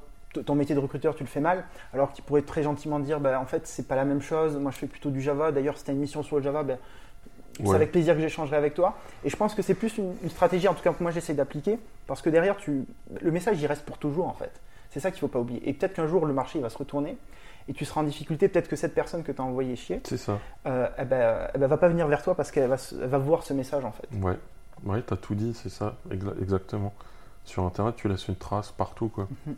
[0.44, 3.40] ton métier de recruteur tu le fais mal alors qu'ils pourraient très gentiment dire bah,
[3.40, 5.84] en fait c'est pas la même chose, moi je fais plutôt du Java, d'ailleurs si
[5.84, 6.78] tu as une mission sur le Java, ben,
[7.64, 8.98] c'est avec plaisir que j'échangerai avec toi.
[9.24, 11.34] Et je pense que c'est plus une, une, stratégie, en tout cas que moi j'essaie
[11.34, 12.84] d'appliquer, parce que derrière, tu,
[13.20, 14.60] le message il reste pour toujours en fait.
[14.90, 15.68] C'est ça qu'il ne faut pas oublier.
[15.68, 17.16] Et peut-être qu'un jour le marché il va se retourner
[17.68, 18.48] et tu seras en difficulté.
[18.48, 20.38] Peut-être que cette personne que tu as envoyé chier, c'est ça.
[20.66, 23.18] Euh, elle, ben, elle ben, va pas venir vers toi parce qu'elle va, elle va
[23.18, 24.08] voir ce message en fait.
[24.20, 24.38] Ouais,
[24.84, 25.96] ouais tu as tout dit, c'est ça,
[26.40, 26.94] exactement.
[27.44, 29.24] Sur Internet, tu laisses une trace partout quoi.
[29.24, 29.54] Mm -hmm.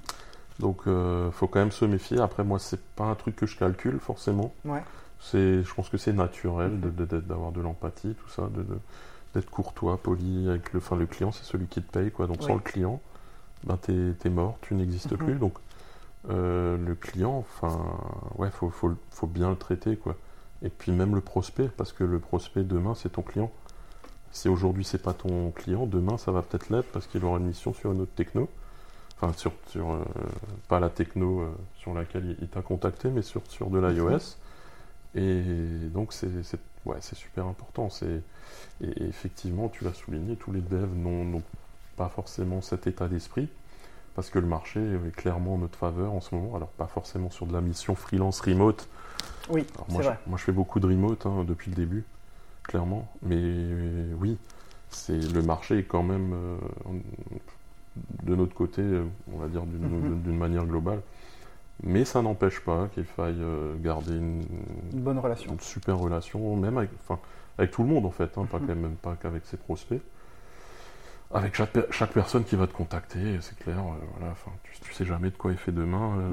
[0.59, 2.21] Donc, euh, faut quand même se méfier.
[2.21, 4.53] Après, moi, c'est pas un truc que je calcule forcément.
[4.65, 4.83] Ouais.
[5.21, 8.49] C'est, je pense que c'est naturel d'avoir de, de, l'empathie, tout ça,
[9.35, 12.27] d'être courtois, poli avec le, enfin, le client, c'est celui qui te paye, quoi.
[12.27, 12.47] Donc, oui.
[12.47, 13.01] sans le client,
[13.65, 15.25] ben, t'es es mort, tu n'existes mm -hmm.
[15.25, 15.35] plus.
[15.35, 15.55] Donc,
[16.31, 17.79] euh, le client, enfin,
[18.37, 20.17] ouais, faut, faut, faut, bien le traiter, quoi.
[20.63, 23.51] Et puis même le prospect, parce que le prospect demain, c'est ton client.
[24.31, 27.47] Si aujourd'hui c'est pas ton client, demain ça va peut-être l'être parce qu'il aura une
[27.47, 28.49] mission sur une autre techno.
[29.21, 30.05] Enfin, sur, sur euh,
[30.69, 34.11] pas la techno euh, sur laquelle il, t'a contacté, mais sur, sur de l'iOS.
[34.11, 34.37] -hmm.
[35.15, 36.29] Et donc c'est
[36.85, 37.89] ouais, super important.
[38.03, 41.43] Et effectivement, tu l'as souligné, tous les devs n'ont
[41.97, 43.49] pas forcément cet état d'esprit
[44.15, 46.57] parce que le marché est clairement en notre faveur en ce moment.
[46.57, 48.89] Alors pas forcément sur de la mission freelance remote.
[49.49, 50.19] Oui, moi, je, vrai.
[50.27, 52.05] moi je fais beaucoup de remote hein, depuis le début,
[52.65, 53.09] clairement.
[53.23, 53.55] Mais
[54.21, 54.37] oui,
[54.91, 56.57] c'est le marché est quand même euh,
[58.23, 58.83] de notre côté,
[59.33, 60.33] on va dire d'une mm -hmm.
[60.33, 61.01] manière globale.
[61.83, 64.43] Mais ça n'empêche pas qu'il faille euh, garder une,
[64.93, 67.21] une, bonne relation, une super relation, même avec, enfin,
[67.57, 70.03] avec tout le monde en fait, hein, pas, même pas qu'avec ses prospects.
[71.33, 74.35] Avec chaque, chaque, personne qui va te contacter, c'est clair, euh, voilà,
[74.65, 76.19] tu, tu sais jamais de quoi il fait demain.
[76.19, 76.31] Euh,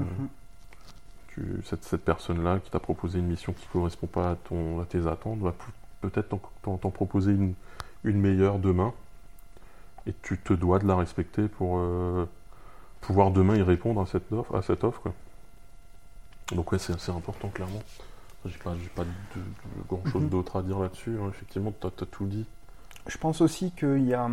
[1.28, 4.80] tu, cette, cette personne-là qui t'a proposé une mission qui ne correspond pas à, ton,
[4.80, 5.54] à tes attentes va
[6.00, 7.54] peut-être t'en proposer une,
[8.04, 8.94] une, meilleure demain.
[10.06, 12.28] Et tu te dois de la respecter pour euh,
[13.00, 14.54] pouvoir demain y répondre à cette offre.
[14.54, 15.14] À cette offre quoi.
[16.52, 17.82] Donc ouais, c'est important, clairement.
[18.44, 20.30] J'ai pas, pas de, de, de grand chose mm -hmm.
[20.30, 21.16] d'autre à dire là-dessus.
[21.20, 21.28] Hein.
[21.30, 22.46] Effectivement, tu as, as, tout dit.
[23.08, 24.30] Je pense aussi qu'il y a,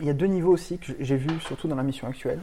[0.00, 2.40] il y a deux niveaux aussi que j'ai vu, surtout dans la mission actuelle.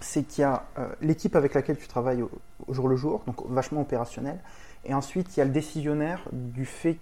[0.00, 2.30] C'est qu'il y a euh, l'équipe avec laquelle tu travailles au,
[2.66, 4.38] au, jour le jour, donc vachement opérationnel.
[4.84, 6.98] Et ensuite, il y a le décisionnaire du fait,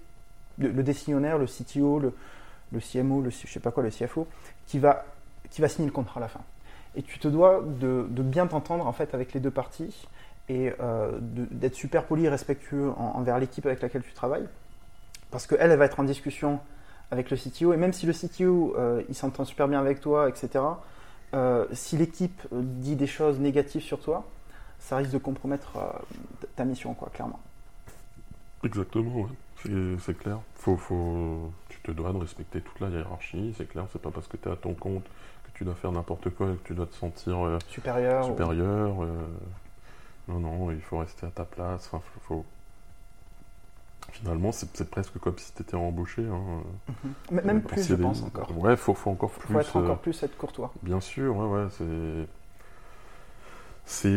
[0.58, 2.12] le, le décisionnaire, le CTO, le,
[2.72, 4.26] le CMO, le, je sais pas quoi, le CFO,
[4.66, 5.04] qui va,
[5.50, 6.40] qui va signer le contrat à la fin.
[6.96, 10.09] Et tu te dois de, de bien t'entendre en fait avec les deux parties
[10.48, 14.48] et euh, d'être super poli et respectueux en, envers l'équipe avec laquelle tu travailles.
[15.30, 16.59] Parce qu'elle, elle va être en discussion
[17.12, 20.28] avec le CTO, et même si le CTO, euh, il s'entend super bien avec toi,
[20.28, 20.64] etc.,
[21.35, 24.28] euh, si l'équipe dit des choses négatives sur toi,
[24.80, 25.78] ça risque de compromettre
[26.56, 27.38] ta mission, quoi, clairement.
[28.64, 29.96] Exactement, ouais.
[30.00, 30.40] c'est clair.
[30.56, 31.52] Faut, faut,
[31.92, 34.53] te dois de respecter toute la hiérarchie, c'est clair, c'est pas parce que tu es
[34.53, 35.05] à ton compte
[35.44, 38.24] que tu dois faire n'importe quoi et que tu dois te sentir supérieur.
[38.24, 39.07] supérieur ou...
[40.31, 41.88] Non, non, il faut rester à ta place.
[41.92, 42.44] Enfin, faut...
[44.12, 46.22] Finalement, c'est presque comme si tu étais embauché.
[46.22, 46.62] Hein.
[46.88, 46.92] Mm
[47.38, 47.44] -hmm.
[47.44, 48.50] Même plus, je pense, encore.
[48.59, 49.53] Ouais, il faut, faut, encore plus.
[49.53, 50.03] Faut être encore euh...
[50.03, 50.72] plus être courtois.
[50.83, 52.29] Bien sûr, ouais, ouais, c'est.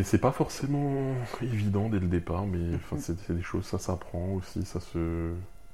[0.06, 3.00] C'est pas forcément évident dès le départ, mais -hmm.
[3.00, 5.34] c'est des choses, ça s'apprend aussi, ça se,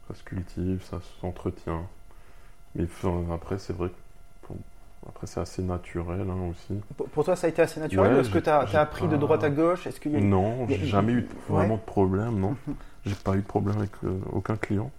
[0.10, 1.88] ça se cultive, ça s'entretient.
[2.76, 2.86] Mais
[3.32, 3.96] après, c'est vrai que
[5.08, 6.80] après, c'est assez naturel hein, aussi.
[6.98, 9.08] Pour, pour, toi, ça a été assez naturel ouais, Est-ce que tu as, as, appris
[9.08, 9.14] pas...
[9.14, 9.88] de droite à gauche?
[9.88, 10.20] Est-ce qu'il y a...
[10.20, 11.80] Non, j'ai jamais eu vraiment ouais.
[11.80, 12.56] de problème, non.
[13.06, 14.92] j'ai pas eu de problème avec euh, aucun client.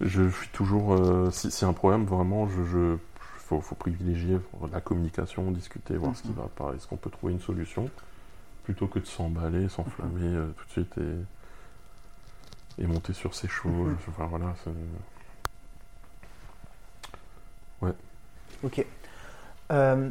[0.00, 0.92] je suis toujours.
[0.94, 2.64] Euh, si, si un problème, vraiment, je.
[2.64, 2.96] je
[3.38, 4.38] faut, faut, privilégier
[4.72, 7.88] la communication, discuter, voir ce qui va pas, est-ce qu'on peut trouver une solution,
[8.64, 11.14] plutôt que de s'emballer, s'enflammer euh, tout de suite et,
[12.78, 13.90] et monter sur ses choses.
[14.08, 14.54] Enfin, voilà,
[17.82, 17.92] Ouais.
[18.64, 18.84] Ok.
[19.72, 20.08] Euh,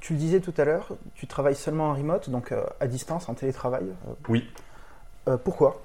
[0.00, 3.28] tu le disais tout à l'heure, tu travailles seulement en remote, donc euh, à distance,
[3.28, 3.84] en télétravail.
[4.08, 4.48] Euh, Oui.
[5.28, 5.80] euh, pourquoi?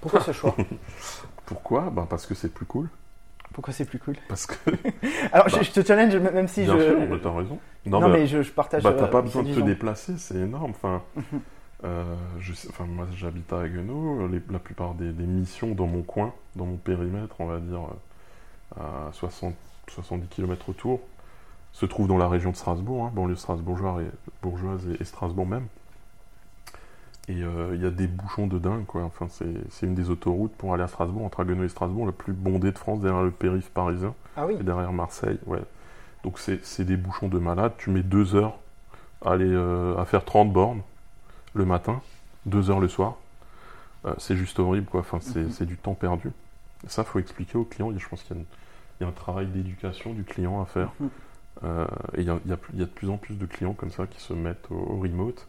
[0.00, 0.54] Pourquoi ce choix?
[1.46, 1.90] Pourquoi?
[1.90, 2.88] Bah Parce que c'est plus cool.
[3.52, 4.16] Pourquoi c'est plus cool?
[4.28, 4.54] Parce que.
[5.32, 5.62] Alors, je, Bah.
[5.62, 6.84] je te challenge, même si Bien je.
[6.84, 7.58] sûr, mais t'as raison.
[7.86, 8.82] non, bah, mais je, je partage.
[8.82, 10.70] bah, t'as euh, pas besoin de te déplacer, c'est énorme.
[10.70, 11.22] Enfin, Mhm.
[11.34, 11.38] euh,
[12.40, 14.26] je sais- enfin, moi, j'habite à Haguenau.
[14.28, 17.80] Les- la plupart des, des missions dans mon coin, dans mon périmètre, on va dire
[18.78, 19.54] euh, à 60,
[19.88, 21.00] 70 km autour,
[21.72, 24.10] se trouvent dans la région de Strasbourg, hein, banlieue strasbourgeoise et,
[24.42, 25.66] bourgeoise et, et Strasbourg même.
[27.28, 29.02] Et euh, il y a des bouchons de dingue, quoi.
[29.02, 32.32] Enfin, c'est une des autoroutes pour aller à Strasbourg, entre Haguenau et Strasbourg, la plus
[32.32, 35.62] bondée de France, derrière le périph' parisien Ah oui, et derrière Marseille, ouais.
[36.24, 37.72] Donc c'est c'est des bouchons de malade.
[37.78, 38.58] Tu mets deux heures
[39.24, 40.82] à, aller, euh, à faire 30 bornes
[41.56, 42.00] le matin,
[42.46, 43.16] deux heures le soir.
[44.04, 45.00] Euh, c'est juste horrible, quoi.
[45.00, 45.50] Enfin, c'est Mhm.
[45.50, 46.28] c'est du temps perdu.
[46.84, 47.92] Et ça, faut expliquer aux clients.
[47.96, 48.46] Je pense qu'il y, a une-
[49.00, 50.92] il y a un travail d'éducation du client à faire.
[51.00, 51.08] Mhm.
[51.64, 53.16] Euh, et il y, a, il y a plus- il y a de plus en
[53.16, 55.46] plus de clients comme ça qui se mettent au, au remote.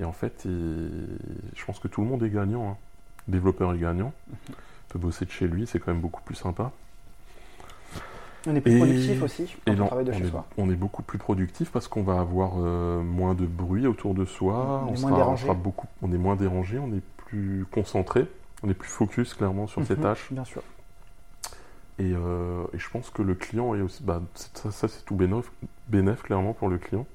[0.00, 1.18] Et en fait, il-
[1.54, 2.70] je pense que tout le monde est gagnant.
[2.72, 2.76] hein.
[3.28, 4.12] Le développeur est gagnant.
[4.30, 4.36] Mhm.
[4.48, 4.54] Il
[4.94, 6.72] peut bosser de chez lui, c'est quand même beaucoup plus sympa.
[8.46, 10.46] On est plus Et- productif aussi quand on travaille de on, chez est, soi.
[10.58, 14.24] on est beaucoup plus productif parce qu'on va avoir euh, moins de bruit autour de
[14.24, 15.42] soi, On on, est moins sera, on, dérangé.
[15.44, 18.26] sera beaucoup, on est moins dérangé, on est plus concentré,
[18.62, 20.28] on est plus focus clairement sur ses Mhm, tâches.
[20.32, 20.62] Bien sûr.
[21.98, 25.14] Et, euh, et je pense que le client est aussi, bah, ça, ça, c'est tout
[25.14, 25.50] bénéf,
[25.88, 27.06] bénéf clairement pour le client,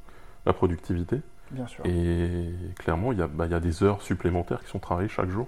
[0.45, 1.21] la productivité.
[1.51, 1.83] Bien sûr.
[1.85, 5.09] Et clairement, il y, a, bah, il y a des heures supplémentaires qui sont travaillées
[5.09, 5.47] chaque jour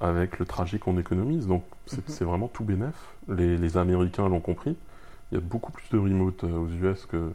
[0.00, 1.46] avec le trajet qu'on économise.
[1.46, 2.26] Donc c'est Mhm.
[2.28, 2.94] vraiment tout bénéf.
[3.28, 4.76] Les, les Américains l'ont compris.
[5.30, 7.32] Il y a beaucoup plus de remote euh, aux US que-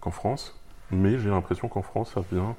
[0.00, 0.54] qu'en France.
[0.90, 2.56] Mais j'ai l'impression qu'en France, ça vient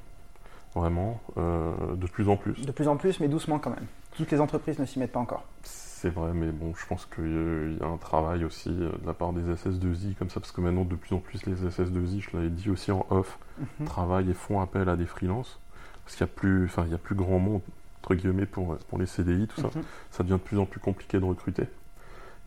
[0.76, 2.64] vraiment euh, de plus en plus.
[2.66, 3.88] De plus en plus, mais doucement quand même.
[4.16, 5.44] Toutes les entreprises ne s'y mettent pas encore.
[5.64, 9.14] C'est vrai, mais bon, je pense qu'il y a un travail aussi euh, de la
[9.14, 12.30] part des SS2I comme ça, parce que maintenant, de plus en plus, les SS2I, je
[12.38, 13.38] l'avais dit aussi en off,
[13.80, 13.88] Mhm.
[13.88, 15.60] travaillent et font appel à des freelances.
[16.06, 17.62] Parce qu'il n'y a, plus- enfin, il y a plus grand monde,
[18.02, 19.68] entre guillemets, pour, pour les CDI, tout ça.
[19.76, 19.84] Mhm.
[20.12, 21.64] Ça devient de plus en plus compliqué de recruter.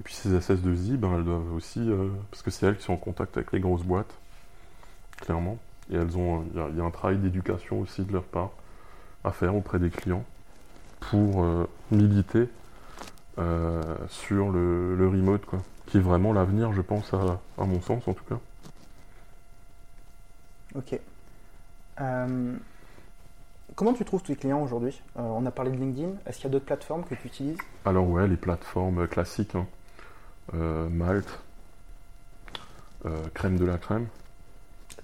[0.01, 2.95] Et puis ces SS2I, ben, elles doivent aussi, euh, parce que c'est elles qui sont
[2.95, 4.13] en contact avec les grosses boîtes,
[5.21, 5.59] clairement.
[5.93, 8.25] Et elles ont, il y a- il y, a un travail d'éducation aussi de leur
[8.25, 8.51] part
[9.25, 10.25] à faire auprès des clients
[11.01, 12.49] pour euh, militer
[13.39, 15.61] euh, sur le, le remote, quoi.
[15.87, 18.39] Qui est vraiment l'avenir, je pense, à, à mon sens en tout cas.
[20.75, 20.99] Ok.
[23.75, 25.01] Comment tu trouves tes clients aujourd'hui?
[25.19, 26.11] Euh, On a parlé de LinkedIn.
[26.27, 27.59] Est-ce qu'il y a d'autres plateformes que tu utilises?
[27.85, 29.67] Alors ouais, les plateformes classiques, hein.
[30.55, 31.39] Euh, Malte,
[33.07, 34.07] euh, crème de la crème.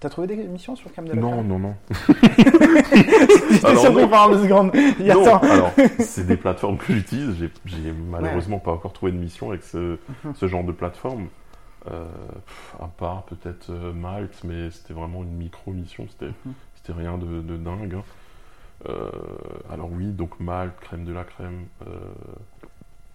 [0.01, 1.75] T'as trouvé des missions sur Cam de la Non, Crème non, non.
[3.51, 4.09] J'étais non.
[4.09, 4.71] par deux secondes.
[5.01, 7.35] Il y a Non, alors c'est des plateformes que j'utilise.
[7.37, 10.35] J'ai- J'ai malheureusement pas encore trouvé de mission avec ce, Mhm.
[10.35, 11.29] ce genre de plateforme.
[11.91, 12.05] Euh,
[12.81, 16.07] à part peut-être euh, Malte, mais c'était vraiment une micro-mission.
[16.11, 16.53] C'était Mhm.
[16.77, 17.95] c'était rien de, de dingue.
[17.97, 18.03] hein.
[18.89, 19.11] Euh,
[19.73, 21.65] alors oui, donc Malte, crème de la crème.
[21.87, 21.91] euh,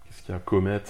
[0.06, 0.40] Qu'est-ce qu'il y a?
[0.40, 0.82] Comet.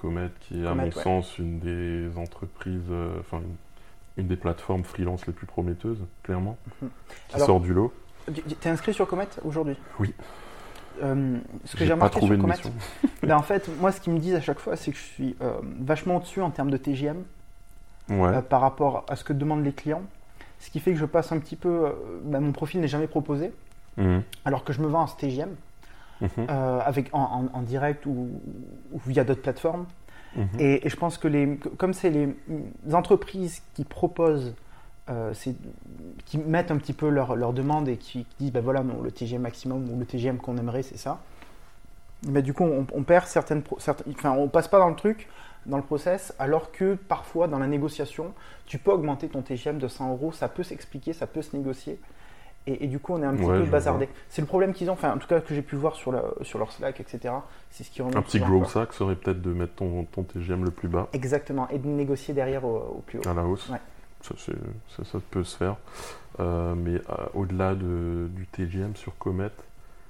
[0.00, 1.02] Comet qui est à Comet, mon ouais.
[1.02, 6.56] sens une des entreprises, euh, enfin une, une des plateformes freelance les plus prometteuses, clairement,
[6.82, 6.88] Mhm.
[7.28, 7.92] qui Alors, sort du lot.
[8.32, 9.76] Tu- T'es inscrit sur Comet aujourd'hui?
[9.98, 10.14] Oui.
[11.02, 12.54] Euh, ce que J'ai remarqué sur Comet,
[13.22, 15.36] ben, en fait, moi, ce qu'ils me disent à chaque fois, c'est que je suis
[15.40, 17.22] euh, vachement au-dessus en termes de TGM
[18.10, 18.42] Ouais.
[18.42, 20.02] par rapport à ce que demandent les clients.
[20.58, 21.92] Ce qui fait que je passe un petit peu.
[22.24, 23.52] ben, mon profil n'est jamais proposé,
[23.96, 24.22] Mhm.
[24.44, 25.50] alors que je me vends en TGM,
[26.20, 26.28] Mhm.
[26.50, 27.20] euh, avec, en,
[27.52, 28.28] en- en direct ou,
[28.92, 29.86] ou via d'autres plateformes.
[30.36, 30.48] Mhm.
[30.58, 32.28] Et, et je pense que les, comme c'est les
[32.92, 34.54] entreprises qui proposent,
[35.08, 35.32] euh,
[36.26, 39.00] qui mettent un petit peu leurs leur demandes et qui, qui disent ben voilà, non,
[39.02, 41.20] le TGM maximum ou le TGM qu'on aimerait, c'est ça.
[42.28, 44.12] Mais du coup, on, on perd certaines, certaines.
[44.14, 45.26] Enfin, on passe pas dans le truc,
[45.66, 48.32] dans le process, alors que parfois, dans la négociation,
[48.66, 51.98] tu peux augmenter ton TGM de 100 euros, ça peut s'expliquer, ça peut se négocier.
[52.66, 54.08] Et, et du coup, on est un petit Ouais, peu bazardé.
[54.28, 56.24] C'est le problème qu'ils ont, enfin, en tout cas, que j'ai pu voir sur, la-
[56.42, 57.34] sur leur Slack, etc.
[57.70, 58.64] C'est ce qui Un petit quoi.
[58.66, 62.34] sack serait peut-être de mettre ton, ton TGM le plus bas Exactement, et de négocier
[62.34, 63.28] derrière au, au plus haut.
[63.28, 63.68] à la hausse.
[63.70, 63.78] Ouais.
[64.22, 64.34] Ça,
[64.88, 65.76] ça, ça peut se faire.
[66.38, 67.00] Euh, mais euh,
[67.34, 69.50] au-delà de- du TGM sur Comet,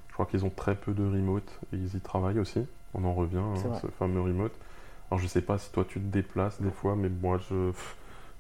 [0.08, 2.66] je crois qu'ils ont très peu de remote et ils y travaillent aussi.
[2.94, 4.52] On en revient, hein, ce fameux remote.
[5.10, 7.70] Alors je sais pas si toi tu te déplaces des fois, mais moi, je,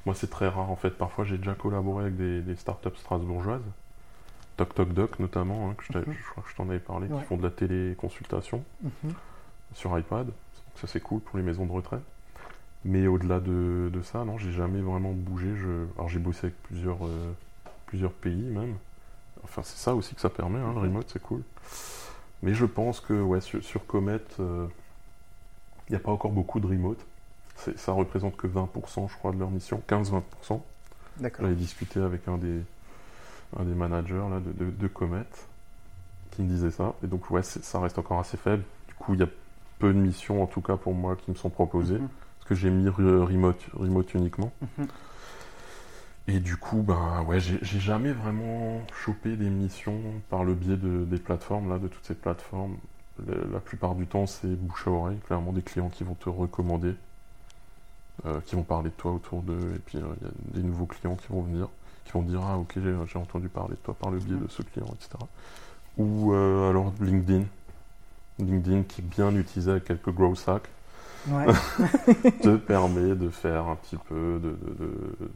[0.06, 0.90] moi c'est très rare en fait.
[0.90, 3.62] Parfois j'ai déjà collaboré avec des, des startups strasbourgeoises,
[4.60, 6.04] Toc Toc Doc notamment, hein, que je, Mhm.
[6.12, 7.18] je crois que je t'en avais parlé, Ouais.
[7.20, 8.62] qui font de la téléconsultation.
[8.82, 9.14] Mhm.
[9.74, 10.28] sur iPad.
[10.74, 12.02] Ça c'est cool pour les maisons de retraite.
[12.84, 15.54] Mais au-delà de, de ça, non, j'ai jamais vraiment bougé.
[15.56, 15.84] Je...
[15.96, 17.32] Alors j'ai bossé avec plusieurs, euh,
[17.86, 18.74] plusieurs pays même.
[19.44, 21.42] Enfin c'est ça aussi que ça permet, hein, le remote, c'est cool.
[22.42, 24.66] Mais je pense que ouais, sur, sur Comet, euh,
[25.88, 26.98] il n'y a pas encore beaucoup de remote.
[27.76, 30.60] Ça représente que 20% je crois de leur mission, 15-20%.
[31.18, 31.44] D'accord.
[31.44, 32.60] J'avais discuté avec un des,
[33.58, 35.24] un des managers là, de, de, de Comet
[36.30, 36.94] qui me disait ça.
[37.02, 38.62] Et donc, ouais, ça reste encore assez faible.
[38.88, 39.28] Du coup, il y a
[39.78, 41.98] peu de missions, en tout cas pour moi, qui me sont proposées.
[41.98, 42.08] Mhm.
[42.38, 44.52] Parce que j'ai mis re- remote, remote uniquement.
[44.78, 44.86] Mhm.
[46.28, 51.04] Et du coup, ben ouais, j'ai jamais vraiment chopé des missions par le biais de,
[51.04, 52.76] des plateformes, là, de toutes ces plateformes.
[53.26, 56.94] La plupart du temps, c'est bouche à oreille, clairement des clients qui vont te recommander,
[58.26, 60.62] euh, qui vont parler de toi autour d'eux, et puis euh, il y a des
[60.62, 61.68] nouveaux clients qui vont venir,
[62.10, 64.62] qui vont dire Ah, ok, j'ai entendu parler de toi par le biais de ce
[64.62, 65.10] client, etc.
[65.96, 67.44] Ou euh, alors LinkedIn.
[68.38, 70.68] LinkedIn qui est bien utilisé avec quelques growth hacks
[71.28, 71.44] Ouais.
[72.42, 75.30] te permet de faire un petit peu de, de- de- de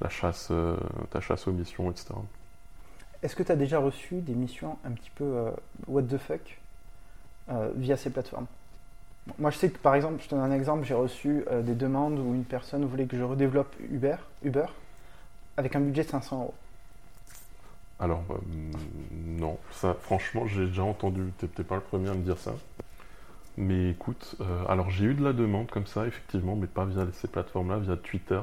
[0.00, 0.76] la chasse, euh,
[1.10, 2.14] ta chasse aux missions, etc.
[3.22, 5.50] Est-ce que tu as déjà reçu des missions un petit peu euh,
[5.86, 6.58] what the fuck
[7.76, 8.46] via ces plateformes?
[9.38, 11.74] Moi, je sais que par exemple, je te donne un exemple, j'ai reçu euh, des
[11.74, 14.66] demandes où une personne voulait que je redéveloppe Uber, Uber
[15.56, 16.54] avec un budget de 500 euros.
[18.00, 18.34] Alors, euh,
[19.12, 22.52] non, ça, franchement, j'ai déjà entendu, t'es peut-être pas le premier à me dire ça.
[23.56, 27.06] Mais écoute, euh, alors j'ai eu de la demande comme ça, effectivement, mais pas via
[27.12, 28.40] ces plateformes-là, via Twitter.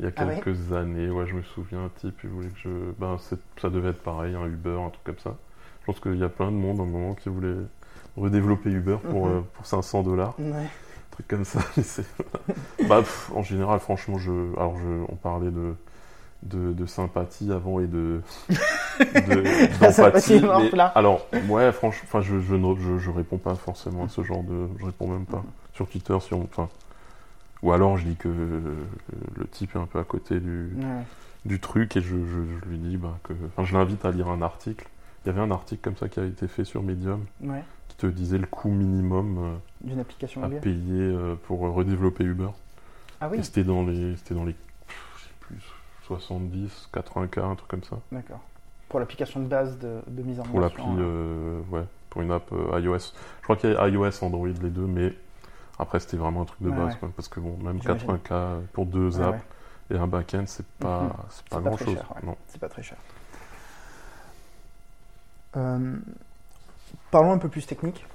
[0.00, 2.50] Il y a Ah ouais quelques années, ouais, je me souviens, un type, il voulait
[2.50, 2.68] que je.
[2.98, 3.18] Ben,
[3.60, 5.36] ça devait être pareil, un Uber, un truc comme ça.
[5.80, 7.56] Je pense qu'il y a plein de monde, à un moment, qui voulait
[8.16, 9.38] redévelopper Uber pour, Mhm.
[9.38, 10.36] euh, pour 500 dollars.
[10.38, 10.68] Ouais.
[11.10, 11.60] truc comme ça.
[12.84, 15.74] bah, pff, en général, franchement, je, alors je, on parlait de,
[16.44, 18.20] de, de sympathie avant et de,
[19.80, 20.40] d'empathie.
[20.40, 24.42] mais- alors, ouais, franchement, je, je, ne- je, je réponds pas forcément à ce genre
[24.42, 25.42] de, je réponds même pas
[25.74, 26.68] sur Twitter, si on, enfin,
[27.62, 31.02] ou alors je dis que le type est un peu à côté du, Ouais.
[31.44, 34.86] du truc et je, lui dis bah, que, enfin, je l'invite à lire un article.
[35.24, 37.62] Il y avait un article comme ça qui a été fait sur Medium Ouais.
[37.88, 39.38] qui te disait le coût minimum.
[39.38, 42.48] euh, D'une application à payer euh, pour redévelopper Uber.
[43.20, 44.54] Ah oui, Et c'était dans les, c'était dans les,
[45.16, 45.56] je sais plus,
[46.08, 47.96] 70, 80K, un truc comme ça.
[48.12, 48.40] d'accord.
[48.88, 52.50] Pour l'application de base de, de mise en Pour l'appli, euh, ouais, pour une app
[52.52, 52.98] euh, iOS.
[52.98, 55.12] Je crois qu'il y a iOS, Android, les deux, mais
[55.78, 56.98] après c'était vraiment un truc de Ouais, base, ouais.
[57.00, 58.08] quoi, parce que bon, même J'imagine.
[58.16, 59.44] 80K pour deux Ouais, apps
[59.90, 61.10] et un back-end, c'est pas, Mhm.
[61.10, 61.94] c'est pas C'est pas grand très chose.
[61.96, 62.20] cher, ouais.
[62.26, 62.36] Non.
[62.46, 62.96] C'est pas très cher.
[65.56, 65.96] Euh,
[67.10, 68.06] parlons un peu plus technique.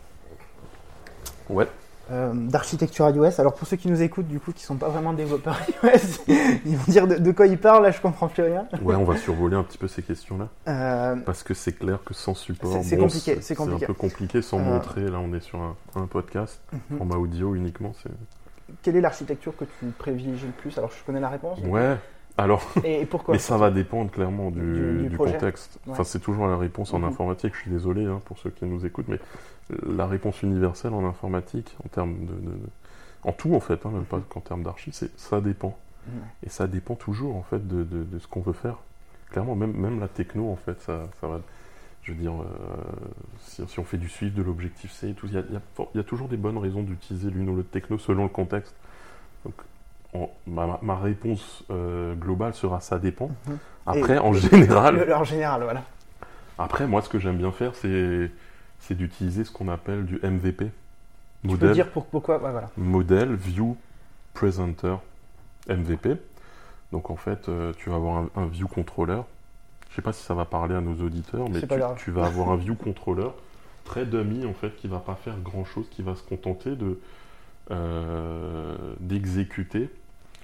[1.50, 1.68] Ouais.
[2.12, 3.40] Euh, d'architecture iOS.
[3.40, 6.24] Alors pour ceux qui nous écoutent, du coup, qui sont pas vraiment développeurs iOS,
[6.66, 7.84] ils vont dire de, de quoi ils parlent.
[7.84, 8.68] Là, je comprends plus rien.
[8.82, 12.14] Ouais, on va survoler un petit peu ces questions-là, Euh, parce que c'est clair que
[12.14, 15.10] sans support, C'est- c'est bon, compliqué, c'est un peu compliqué sans Euh, montrer.
[15.10, 16.98] Là, on est sur un, un podcast, mhm.
[16.98, 17.94] format audio uniquement.
[18.04, 18.12] C'est...
[18.82, 20.78] Quelle est l'architecture que tu privilégies le plus?
[20.78, 21.60] Alors, je connais la réponse.
[21.66, 21.96] Ouais.
[22.38, 23.34] Alors, Et, pourquoi?
[23.36, 25.34] Mais ça va dépendre clairement du, Du- du du projet.
[25.34, 25.78] contexte.
[25.86, 25.94] Ouais.
[25.94, 27.06] Enfin, c'est toujours la réponse en Mhm.
[27.06, 27.54] informatique.
[27.56, 29.20] Je suis désolé hein, pour ceux qui nous écoutent, mais
[29.88, 32.34] la réponse universelle en informatique, en termes de,
[33.24, 35.78] en tout en fait, hein, même pas qu'en termes d'archi, c'est ça dépend.
[36.08, 36.14] Ouais.
[36.44, 38.76] Et ça dépend toujours en fait de, de- de ce qu'on veut faire.
[39.32, 41.40] Clairement, même, même la techno en fait, ça, ça va.
[42.04, 42.46] Je veux dire, euh,
[43.40, 46.28] si, si on fait du Swift, de l'objectif C, il y y y a toujours
[46.28, 48.76] des bonnes raisons d'utiliser l'une ou l'autre techno selon le contexte.
[49.46, 49.54] Donc,
[50.46, 53.30] ma, réponse euh, globale sera ça dépend.
[53.48, 53.58] Mhm.
[53.86, 55.84] Après, Et- en général, Le- En général, voilà.
[56.60, 58.30] après, moi, ce que j'aime bien faire, c'est,
[58.84, 60.66] c'est d'utiliser ce qu'on appelle du MVP.
[60.66, 62.70] Tu peux Modèle, dire pour- pourquoi ouais, voilà.
[62.78, 63.76] modèle, view,
[64.34, 64.96] presenter,
[65.68, 66.16] MVP.
[66.92, 69.22] Donc, en fait, euh, tu vas avoir un, un view controller.
[69.90, 71.62] Je sais pas si ça va parler à nos auditeurs, mais
[71.98, 73.30] tu vas avoir un view controller
[73.86, 77.00] très dummy, en fait, qui va pas faire grand chose, qui va se contenter de,
[77.72, 79.90] euh, d'exécuter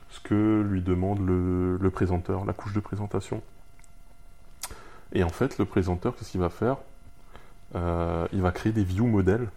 [0.09, 3.41] ce que lui demande le, le présenteur, la couche de présentation.
[5.13, 6.77] Et en fait, le présenteur, qu'est-ce qu'il va faire?
[7.75, 9.47] Euh, Il va créer des view modèles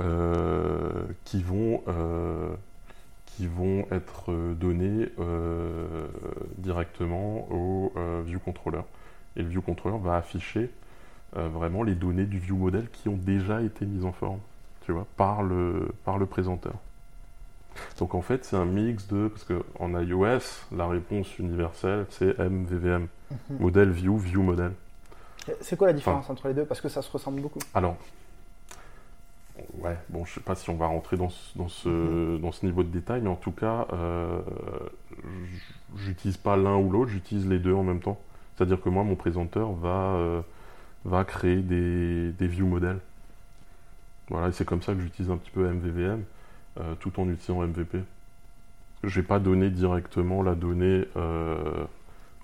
[0.00, 2.54] euh, qui vont euh,
[3.26, 5.08] qui vont être donnés
[6.58, 7.92] directement au
[8.26, 8.82] view controller.
[9.36, 10.70] Et le view controller va afficher
[11.32, 14.40] vraiment les données du view model qui ont déjà été mises en forme,
[14.84, 16.74] tu vois, par le par le présenteur.
[17.98, 20.40] Donc en fait, c'est un mix de parce que en iOS,
[20.76, 23.58] la réponse universelle c'est MVVM, Mhm.
[23.60, 24.72] modèle view, view model.
[25.60, 26.64] C'est quoi la différence entre les deux?
[26.64, 27.60] Parce que ça se ressemble beaucoup.
[27.74, 27.96] Alors,
[29.78, 32.64] ouais, bon, je sais pas si on va rentrer dans ce, dans ce, dans ce
[32.66, 34.40] niveau de détail, mais en tout cas, euh,
[35.96, 38.20] j'utilise pas l'un ou l'autre, j'utilise les deux en même temps.
[38.56, 40.40] C'est-à-dire que moi, mon présenteur va, euh,
[41.04, 43.00] va créer des, des view modèles.
[44.28, 46.22] Voilà, et c'est comme ça que j'utilise un petit peu MVVM,
[46.78, 47.98] euh, tout en utilisant MVP.
[49.02, 51.06] Je vais pas donner directement la donnée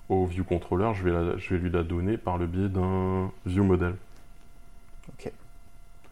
[0.09, 3.31] au view controller, je vais, la- je vais lui la donner par le biais d'un
[3.45, 3.95] view model.
[5.09, 5.31] Ok.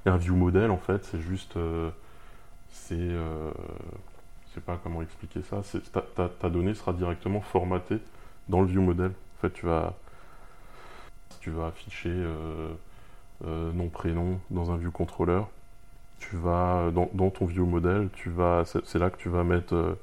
[0.05, 1.57] Et un view model, en fait, c'est juste.
[1.57, 1.89] euh,
[2.71, 2.95] c'est.
[2.97, 3.51] euh,
[4.53, 5.61] sais pas comment expliquer ça.
[5.63, 7.97] C'est- Ta, ta- ta donnée sera directement formatée
[8.49, 9.11] dans le view model.
[9.37, 9.93] En fait, tu vas,
[11.41, 12.69] tu vas afficher euh,
[13.73, 15.41] nom prénom dans un view controller.
[16.19, 19.97] Tu vas dans, dans ton view model, tu vas, c'est là que tu vas mettre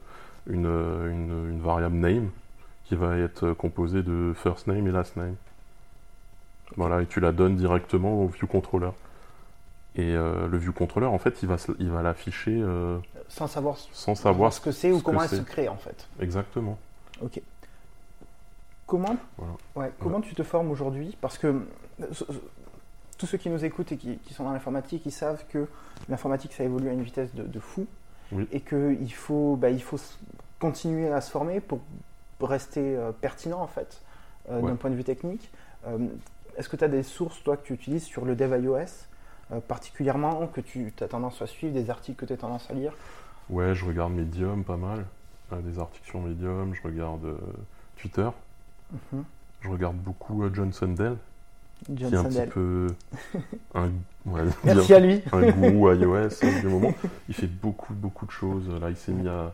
[0.47, 2.31] une, une- une variable name
[2.85, 5.37] qui va être composée de first name et last name.
[6.77, 8.91] Voilà, et tu la donnes directement au view controller.
[9.95, 12.97] Et euh, le view controller, en fait, il va, il va l'afficher euh,
[13.29, 16.09] Sans savoir, sans savoir ce que c'est ou ce comment elle se crée en fait.
[16.19, 16.79] exactement.
[17.21, 17.41] Ok.
[18.87, 19.53] Comment, Voilà.
[19.77, 21.17] ouais, comment tu te formes aujourd'hui?
[21.21, 21.63] Parce que
[23.19, 25.67] tous ceux qui nous écoutent et qui, qui sont dans l'informatique, ils savent que
[26.09, 27.87] l'informatique, ça évolue à une vitesse de, de fou.
[28.33, 28.49] Oui.
[28.51, 29.99] Et qu'il faut, bah, il faut
[30.59, 31.81] continuer à se former pour
[32.47, 34.01] rester euh, pertinent, en fait,
[34.51, 34.71] euh, Ouais.
[34.71, 35.51] d'un point de vue technique.
[35.87, 35.99] Euh,
[36.57, 39.07] Est-ce que tu as des sources, toi, que tu utilises sur le dev iOS
[39.69, 42.95] particulièrement, que tu as tendance à suivre, des articles que tu as tendance à lire?
[43.51, 45.05] Ouais, je regarde Medium pas mal.
[45.51, 47.37] Des articles sur Medium, je regarde
[47.97, 48.29] Twitter.
[49.13, 49.25] Mhm.
[49.61, 51.17] Je regarde beaucoup John Sundell,
[51.93, 52.49] John qui est un Sandel.
[52.49, 52.87] petit peu
[53.75, 53.91] un,
[54.27, 55.23] ouais, Merci à lui.
[55.33, 56.95] un gourou iOS hein, du moment.
[57.29, 58.69] Il fait beaucoup, beaucoup de choses.
[58.81, 59.53] Là, il s'est mis à,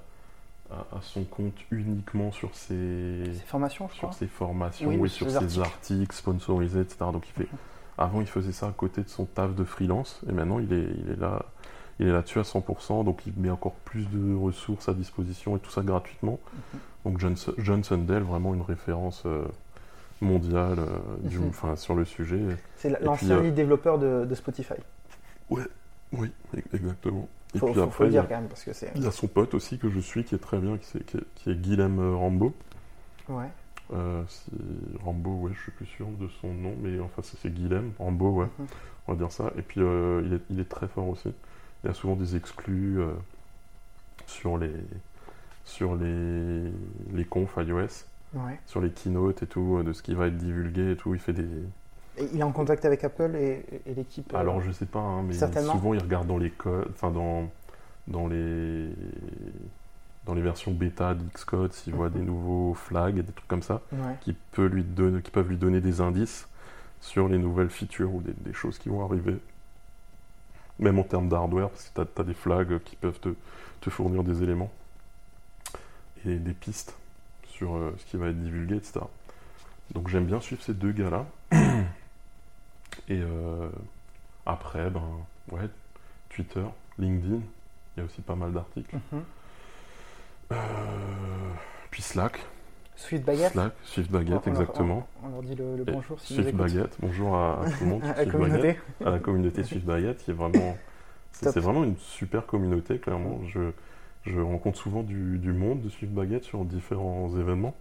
[0.71, 4.12] à- son compte uniquement sur ses, Ses formations, je sur crois.
[4.19, 5.61] ses formations, Oui, oui, sur ses articles.
[5.62, 6.14] articles.
[6.16, 6.97] sponsorisés, etc.
[7.12, 7.49] Donc il fait.
[7.97, 10.89] Avant, il faisait ça à côté de son taf de freelance, et maintenant, il est,
[11.05, 11.43] il est là.
[12.01, 15.59] Il est là-dessus à 100%, donc il met encore plus de ressources à disposition et
[15.59, 16.39] tout ça gratuitement.
[16.75, 16.81] Mhm.
[17.05, 19.45] Donc John, John Sundell, vraiment une référence euh,
[20.21, 20.99] mondiale euh,
[21.29, 21.77] du- Mhm.
[21.77, 22.41] sur le sujet.
[22.77, 24.75] C'est l'ancien euh, développeur de, de Spotify.
[25.51, 25.62] Oui,
[26.16, 26.29] e-
[26.73, 27.29] exactement.
[27.55, 28.72] Et Faut, puis faut- faut après, le il y, a, dire quand même, parce que
[28.72, 28.92] c'est.
[28.94, 31.16] il y a son pote aussi que je suis qui est très bien, qui, est,
[31.34, 32.53] qui est Guilhem euh, Rambo.
[33.28, 33.46] Ouais.
[33.94, 34.22] Euh,
[35.03, 38.46] Rambo, ouais, je suis plus sûr de son nom, mais enfin c'est Guilhem, Rambo, ouais,
[38.59, 38.66] Mhm.
[39.07, 39.51] on va dire ça.
[39.57, 41.32] Et puis euh, il, est, il est très fort aussi.
[41.82, 43.12] Il y a souvent des exclus euh,
[44.26, 44.72] sur les
[45.64, 46.70] sur les,
[47.14, 48.59] les confs iOS, ouais.
[48.66, 51.14] sur les keynotes et tout, de ce qui va être divulgué et tout.
[51.14, 51.49] Il fait des.
[52.33, 54.33] Il est en contact avec Apple et, et l'équipe.
[54.35, 57.49] euh, Alors je sais pas, hein, mais souvent il regarde dans les codes, enfin dans
[58.07, 58.89] dans les
[60.27, 62.14] dans les versions bêta d'Xcode, s'il voit Mhm.
[62.14, 63.81] des nouveaux flags et des trucs comme ça.
[63.93, 64.14] Ouais.
[64.21, 66.47] qui, peut lui donner, qui peuvent lui donner des indices
[67.01, 69.37] sur les nouvelles features ou des, des choses qui vont arriver.
[70.79, 73.31] Même en termes d'hardware, parce que tu as, des flags qui peuvent te,
[73.81, 74.71] te fournir des éléments
[76.27, 76.95] et des pistes
[77.47, 79.01] sur euh, ce qui va être divulgué, etc.
[79.95, 81.25] Donc j'aime bien suivre ces deux gars-là.
[83.09, 83.69] Et euh,
[84.47, 85.03] après, ben,
[85.51, 85.69] ouais,
[86.31, 86.65] Twitter,
[86.99, 87.41] LinkedIn,
[87.97, 88.97] il y a aussi pas mal d'articles.
[89.13, 89.23] Mhm.
[90.53, 90.57] Euh,
[91.91, 92.41] puis Slack,
[92.97, 93.53] Swift Baguette.
[93.53, 95.07] Slack, Swift Baguette, On- on leur- exactement.
[95.25, 96.55] On, leur dit le, bonjour si Swift.
[96.55, 98.03] Baguette, bonjour à, à tout le monde.
[98.05, 98.63] À la Swift communauté.
[98.63, 100.77] Baguette, à la communauté Swift Baguette, qui est vraiment.
[101.33, 103.41] C'est vraiment une super communauté, clairement.
[103.47, 103.71] Je,
[104.27, 107.75] je rencontre souvent du, du monde de Swift Baguette sur différents événements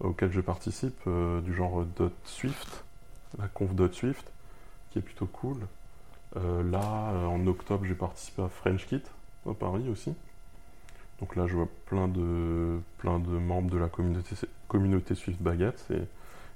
[0.00, 2.84] auxquels je participe, euh, du genre Dot Swift,
[3.38, 4.30] la conf Dot Swift,
[4.90, 5.58] qui est plutôt cool.
[6.36, 9.02] Euh, là, euh, en octobre, j'ai participé à French Kit
[9.48, 10.12] à Paris aussi.
[11.20, 14.34] Donc là, je vois plein de, plein de membres de la communauté,
[14.68, 15.84] communauté Swift Baguette.
[15.90, 16.02] Et,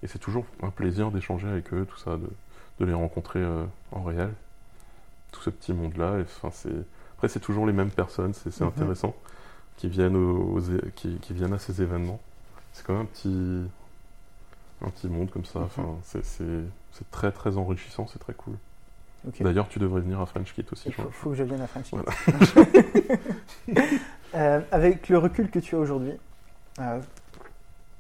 [0.03, 2.29] et c'est toujours un plaisir d'échanger avec eux, tout ça, de,
[2.81, 4.33] de les rencontrer euh, en réel.
[5.33, 6.19] Tout ce petit monde-là.
[7.15, 8.69] Après, c'est toujours les mêmes personnes, c'est, Mhm.
[8.69, 9.15] intéressant,
[9.77, 10.61] qui viennent, aux,
[10.97, 12.21] qui, qui viennent à ces événements.
[12.73, 13.63] C'est quand même un petit,
[14.83, 15.61] un petit monde comme ça.
[15.61, 15.65] Mhm.
[15.67, 16.25] Enfin, c'est,
[16.93, 18.57] c'est, très très enrichissant, c'est très cool.
[19.41, 20.89] D'ailleurs, tu devrais venir à French Kit aussi.
[20.89, 21.99] Il je faut, que je vienne à French Kick.
[23.67, 23.89] Voilà.
[24.33, 26.13] Euh, avec le recul que tu as aujourd'hui,
[26.79, 27.01] euh,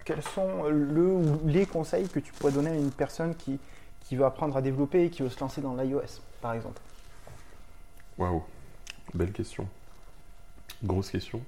[0.04, 3.58] quels sont le ou les conseils que tu pourrais donner à une personne qui,
[4.02, 6.80] qui veut apprendre à développer et qui veut se lancer dans l'iOS, par exemple?
[8.16, 8.44] Waouh,
[9.12, 9.66] belle question.
[10.84, 11.42] Grosse question.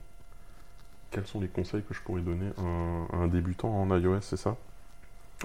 [1.13, 4.23] Quels sont les conseils que je pourrais donner à un, à un débutant en iOS,
[4.23, 4.57] c'est ça?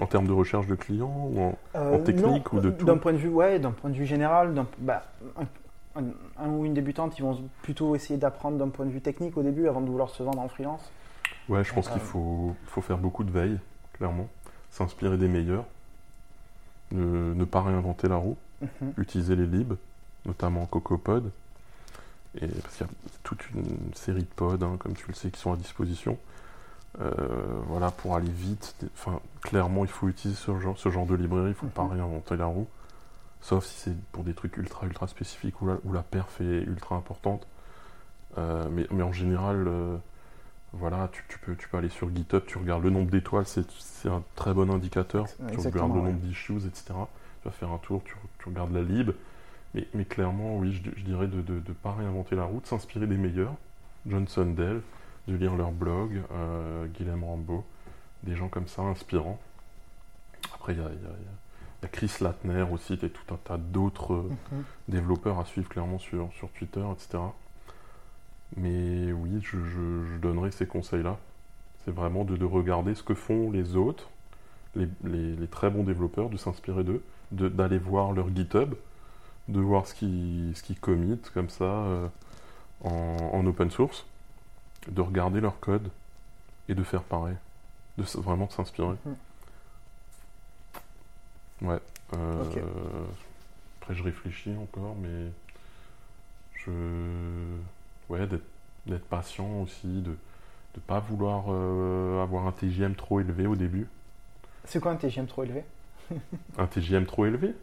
[0.00, 1.58] En termes de recherche de clients ou en...
[1.74, 4.06] Euh, technique non, ou de tout D'un point de vue, ouais, d'un point de vue
[4.06, 5.02] général, bah,
[5.96, 9.42] un, ou une débutante, ils vont plutôt essayer d'apprendre d'un point de vue technique au
[9.42, 10.90] début avant de vouloir se vendre en freelance.
[11.48, 13.58] Ouais, je pense Euh, qu'il faut, faut faire beaucoup de veille,
[13.94, 14.28] clairement.
[14.70, 15.64] S'inspirer des meilleurs.
[16.92, 18.36] Ne, ne pas réinventer la roue.
[18.62, 18.92] Mhm.
[18.98, 19.74] Utiliser les libs,
[20.26, 21.30] notamment CocoaPod.
[22.40, 22.92] Et parce qu'il y a
[23.24, 26.18] toute une série de pods, hein, comme tu le sais, qui sont à disposition.
[27.00, 27.10] Euh,
[27.66, 28.74] voilà, pour aller vite.
[28.94, 31.46] Enfin, clairement, il faut utiliser ce genre, ce genre de librairie.
[31.46, 31.92] Il ne faut pas Mhm.
[31.92, 32.66] réinventer la roue.
[33.40, 36.62] Sauf si c'est pour des trucs ultra, ultra spécifiques où la, où la perf est
[36.62, 37.46] ultra importante.
[38.36, 39.96] Euh, mais, mais en général, euh,
[40.72, 44.08] voilà, tu, tu peux, tu peux aller sur GitHub, tu regardes le nombre d'étoiles, c'est
[44.08, 45.26] un très bon indicateur.
[45.52, 46.94] Tu regardes le nombre d'issues, etc.
[47.42, 49.12] Tu vas faire un tour, tu, tu regardes la lib.
[49.74, 53.16] Mais, mais clairement, oui, je, je dirais de ne pas réinventer la route, s'inspirer des
[53.16, 53.54] meilleurs.
[54.06, 54.80] John Sundell,
[55.28, 57.64] de lire leur blog, euh, Guilhem Rambo,
[58.24, 59.38] des gens comme ça inspirants.
[60.54, 64.14] Après, il y a, Chris Latner aussi, et tout un tas d'autres
[64.52, 64.64] mhm.
[64.88, 67.22] développeurs à suivre clairement sur, sur Twitter, etc.
[68.56, 71.18] Mais oui, je, je, donnerai ces conseils-là.
[71.84, 74.08] C'est vraiment de, de, regarder ce que font les autres,
[74.74, 78.74] les, les, très bons développeurs, de s'inspirer d'eux, d'aller voir leur GitHub,
[79.48, 82.08] de voir ce qu'ils qui committent comme ça euh,
[82.82, 84.06] en, en, open source,
[84.90, 85.90] de regarder leur code
[86.68, 87.36] et de faire pareil.
[87.96, 88.96] De vraiment s'inspirer.
[89.04, 89.16] Mhm.
[91.68, 91.80] Ouais.
[92.14, 92.44] Euh,
[93.80, 95.30] après, je réfléchis encore, mais
[96.54, 96.70] je.
[98.08, 103.56] Ouais, d'être patient aussi, de ne pas vouloir euh, avoir un TGM trop élevé au
[103.56, 103.86] début.
[104.64, 105.64] C'est quoi un TGM trop élevé?
[106.58, 107.54] Un TGM trop élevé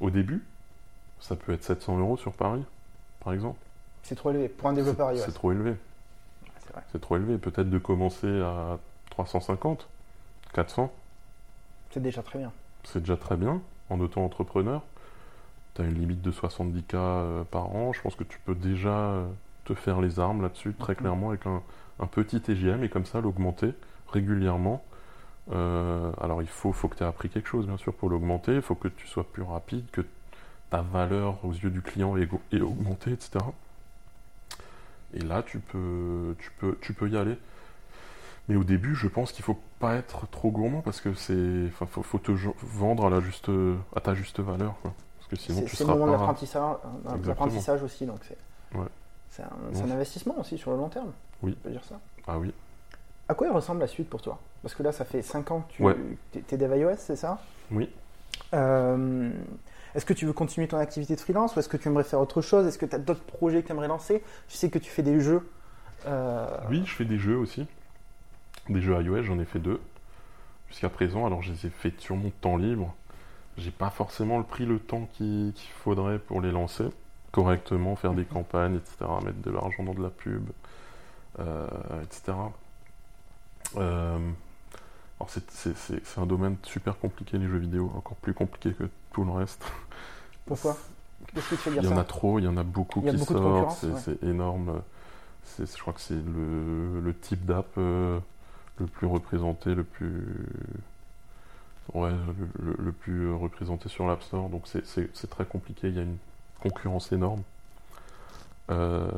[0.00, 0.44] Au début?
[1.20, 2.64] Ça peut être 700 euros sur Paris,
[3.20, 3.58] par exemple.
[4.02, 5.22] C'est trop élevé pour un développeur iOS.
[5.24, 5.74] C'est trop élevé.
[6.92, 7.38] C'est trop élevé.
[7.38, 8.78] Peut-être de commencer à
[9.10, 9.88] 350,
[10.52, 10.92] 400.
[11.90, 12.52] C'est déjà très bien
[12.84, 13.60] c'est déjà très bien
[13.90, 14.82] en auto-entrepreneur.
[15.74, 17.92] Tu as une limite de 70K euh, par an.
[17.92, 19.26] Je pense que tu peux déjà euh,
[19.64, 20.98] te faire les armes là-dessus, très mhm.
[20.98, 21.62] clairement, avec un,
[22.06, 23.72] petit TGM et comme ça l'augmenter
[24.12, 24.84] régulièrement.
[25.50, 28.54] Euh, alors il faut, faut que tu aies appris quelque chose, bien sûr, pour l'augmenter.
[28.54, 30.02] Il faut que tu sois plus rapide, que
[30.70, 33.38] ta valeur aux yeux du client est augmentée, etc.
[35.14, 37.38] Et là, tu peux, tu peux, tu peux y aller.
[38.48, 41.86] Mais au début, je pense qu'il faut pas être trop gourmand parce que c'est, enfin,
[41.86, 42.32] faut, te
[42.62, 43.50] vendre à la juste,
[43.94, 46.06] à ta juste valeur, Parce que sinon, tu seras C'est le moment
[47.18, 48.38] de l'apprentissage aussi, donc c'est.
[49.30, 51.12] C'est un, investissement aussi sur le long terme.
[51.42, 51.56] Oui.
[51.60, 52.00] On peut dire ça.
[52.26, 52.52] Ah oui.
[53.28, 54.38] À quoi il ressemble la suite pour toi?
[54.62, 55.84] Parce que là, ça fait 5 ans que
[56.32, 57.38] tu es dev iOS, c'est ça?
[57.70, 57.90] Oui.
[58.54, 59.30] Euh,
[59.94, 62.20] est-ce que tu veux continuer ton activité de freelance ou est-ce que tu aimerais faire
[62.20, 62.66] autre chose?
[62.66, 64.22] Est-ce que tu as d'autres projets que tu aimerais lancer?
[64.48, 65.48] Je sais que tu fais des jeux.
[66.06, 67.66] Euh, oui, je fais des jeux aussi.
[68.68, 69.80] Des jeux iOS, j'en ai fait deux
[70.68, 71.26] jusqu'à présent.
[71.26, 72.94] Alors je les ai fait sur mon temps libre.
[73.56, 76.84] J'ai pas forcément pris le temps qu'il faudrait pour les lancer
[77.32, 80.48] correctement, faire des campagnes, etc., mettre de l'argent dans de la pub,
[81.38, 81.66] euh,
[82.02, 82.36] etc.
[83.76, 84.18] Euh,
[85.20, 89.32] alors c'est un domaine super compliqué les jeux vidéo, encore plus compliqué que tout le
[89.32, 89.64] reste.
[90.46, 90.76] Pourquoi?
[91.34, 93.02] Qu'est-ce que tu veux dire Il y en a trop, il y en a beaucoup
[93.02, 94.82] qui sortent, c'est énorme.
[95.58, 98.20] Je crois que c'est le, le, type d'app euh,
[98.78, 100.46] le plus représenté, le plus.
[101.94, 102.12] Ouais,
[102.60, 104.48] le, plus représenté sur l'App Store.
[104.50, 106.18] Donc c'est très compliqué, il y a une
[106.60, 107.42] concurrence énorme.
[108.70, 109.08] Euh,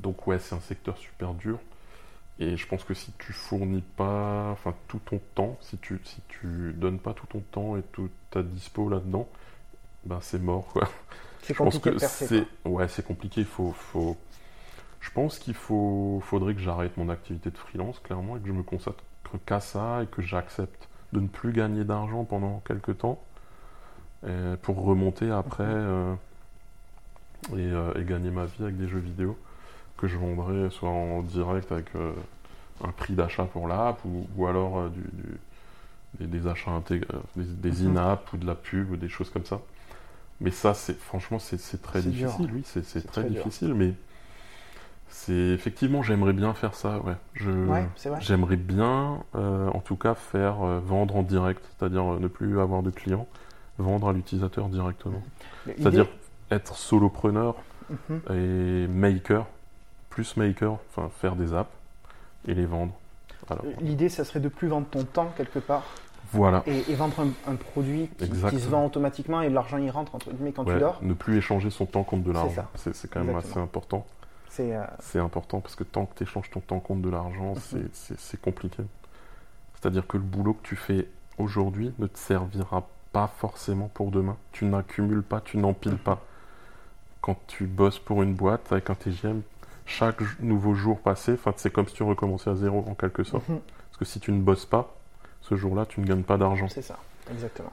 [0.00, 1.58] donc ouais, c'est un secteur super dur.
[2.40, 6.20] Et je pense que si tu fournis pas enfin, tout ton temps, si tu si
[6.28, 9.28] tu donnes pas tout ton temps et toute ta dispo là-dedans,
[10.04, 10.88] ben c'est mort quoi.
[11.42, 11.90] C'est compliqué
[12.64, 14.16] Ouais, c'est compliqué, il faut, faut,
[15.00, 18.52] je pense qu'il faut, faudrait que j'arrête mon activité de freelance, clairement, et que je
[18.52, 19.04] me consacre
[19.44, 23.20] qu'à ça, et que j'accepte de ne plus gagner d'argent pendant quelques temps,
[24.62, 26.14] pour remonter après euh,
[27.52, 29.36] euh, et, gagner ma vie avec des jeux vidéo
[29.96, 32.12] que je vendrai soit en direct avec euh,
[32.82, 34.90] un prix d'achat pour l'app, ou, alors
[36.20, 37.96] des, achats intégrés, des, mhm.
[37.96, 39.60] in-app ou de la pub ou des choses comme ça.
[40.40, 43.94] Mais ça, c'est franchement, c'est très difficile, oui, c'est très, difficile, mais
[45.08, 47.00] c'est effectivement, j'aimerais bien faire ça.
[47.00, 47.86] Ouais,
[48.20, 52.60] j'aimerais bien, euh, en tout cas, faire euh, vendre en direct, c'est-à-dire euh, ne plus
[52.60, 53.28] avoir de clients,
[53.78, 55.22] vendre à l'utilisateur directement.
[55.66, 56.08] C'est-à-dire
[56.50, 57.54] être solopreneur
[57.90, 58.20] mhm.
[58.36, 59.46] et maker,
[60.14, 61.70] plus maker, enfin faire des apps
[62.46, 62.92] et les vendre.
[63.80, 65.82] L'idée, ça serait de plus vendre ton temps quelque part.
[66.32, 66.62] Voilà.
[66.66, 67.14] Et, vendre
[67.46, 70.98] un, produit qui, se vend automatiquement et l'argent y rentre entre guillemets quand tu dors.
[71.02, 72.66] Ne plus échanger son temps contre de l'argent.
[72.76, 74.06] C'est quand même assez important.
[74.60, 77.88] Euh, c'est important parce que tant que tu échanges ton temps contre de l'argent, mhm.
[77.92, 78.84] c'est compliqué.
[79.74, 81.08] C'est-à-dire que le boulot que tu fais
[81.38, 84.36] aujourd'hui ne te servira pas forcément pour demain.
[84.52, 86.20] Tu n'accumules pas, tu n'empiles pas.
[87.20, 89.42] Quand tu bosses pour une boîte avec un TGM,
[89.86, 93.48] chaque nouveau jour passé, c'est comme si tu recommençais à zéro en quelque sorte.
[93.48, 93.60] Mhm.
[93.90, 94.96] Parce que si tu ne bosses pas,
[95.40, 96.68] ce jour-là, tu ne gagnes pas d'argent.
[96.68, 96.98] C'est ça,
[97.30, 97.72] exactement.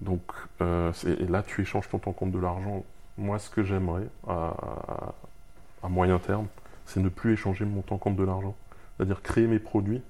[0.00, 0.22] Donc,
[0.60, 2.84] euh, et là, tu échanges ton temps contre de l'argent.
[3.16, 4.54] Moi, ce que j'aimerais, à,
[5.82, 6.46] à moyen terme,
[6.86, 8.54] c'est ne plus échanger mon temps contre de l'argent.
[8.96, 10.02] C'est-à-dire créer mes produits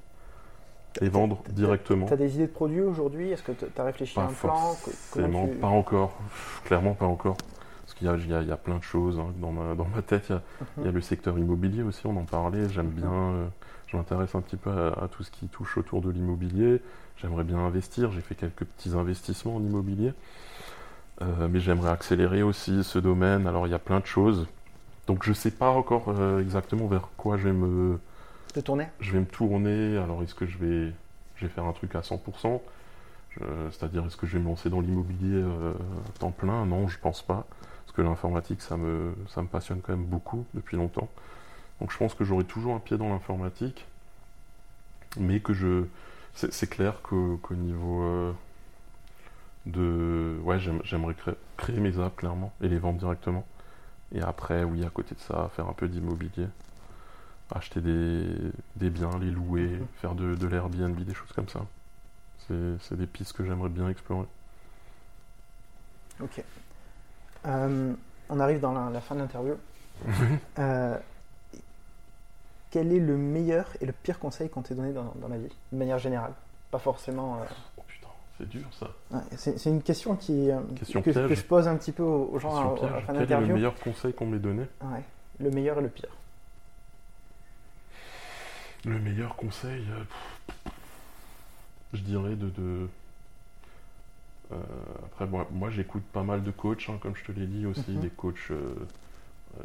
[1.01, 2.07] et vendre directement.
[2.07, 3.31] Tu as des idées de produits aujourd'hui?
[3.31, 4.77] Est-ce que tu as réfléchi à un plan?
[4.85, 5.21] Tu...
[5.61, 6.17] Pas encore.
[6.65, 7.37] Clairement, pas encore.
[7.89, 9.33] Parce qu'il y, y, a plein de choses hein.
[9.41, 10.31] dans, ma, dans ma tête.
[10.77, 12.69] Il y, a, le secteur immobilier aussi, on en parlait.
[12.69, 13.11] J'aime bien.
[13.11, 13.47] Euh,
[13.87, 16.83] je m'intéresse un petit peu à, tout ce qui touche autour de l'immobilier.
[17.17, 18.13] J'aimerais bien investir.
[18.13, 20.13] J'ai fait quelques petits investissements en immobilier.
[21.23, 23.47] Euh, mais j'aimerais accélérer aussi ce domaine.
[23.47, 24.47] Alors, il y a plein de choses
[25.07, 27.99] Donc je sais pas encore euh, exactement vers quoi je vais me,
[28.65, 28.89] tourner?
[29.01, 29.97] je vais me tourner.
[29.97, 30.93] Alors est-ce que je vais,
[31.37, 32.63] je vais faire un truc à 100%
[33.31, 35.73] Je- C'est-à-dire est-ce que je vais me lancer dans l'immobilier euh,
[36.09, 36.67] à temps plein?
[36.67, 37.47] Non, je pense pas.
[37.89, 41.09] Parce que l'informatique, ça me, ça me passionne quand même beaucoup depuis longtemps.
[41.81, 43.87] Donc je pense que j'aurai toujours un pied dans l'informatique.
[45.19, 45.85] Mais que je...
[46.35, 48.33] C'est clair qu'au niveau euh,
[49.67, 50.39] de...
[50.43, 53.47] Ouais, j'aime- j'aimerais créer, créer mes apps, clairement, et les vendre directement.
[54.13, 56.49] Et après, oui, à côté de ça, faire un peu d'immobilier.
[57.51, 58.27] Acheter des,
[58.77, 59.87] des biens, les louer, Mhm.
[60.01, 61.67] faire de, de l'Airbnb, des choses comme ça.
[62.49, 64.27] C'est c'est des pistes que j'aimerais bien explorer.
[66.21, 66.43] Ok.
[67.47, 67.93] Euh,
[68.29, 69.55] on arrive dans la, la fin de l'interview.
[70.59, 70.97] Euh,
[72.71, 75.49] quel est le meilleur et le pire conseil qu'on t'ait donné dans, dans la vie,
[75.73, 76.33] de manière générale?
[76.71, 77.37] Pas forcément.
[77.37, 77.45] euh,
[77.79, 78.91] Oh putain, c'est dur ça.
[79.11, 82.91] ouais, c'est une question qui, Question que, je pose un petit peu aux, gens à,
[82.91, 84.65] la fin Quel est le meilleur conseil qu'on m'ait donné?
[84.83, 85.03] Ouais,
[85.41, 86.11] le meilleur et le pire.
[88.85, 89.85] Le meilleur conseil,
[91.95, 92.51] je dirais de.
[92.51, 92.89] de-
[94.53, 94.57] euh,
[95.07, 97.91] après, moi, moi, j'écoute pas mal de coachs, hein, comme je te l'ai dit aussi,
[97.93, 98.01] Mhm.
[98.01, 98.75] des coachs euh,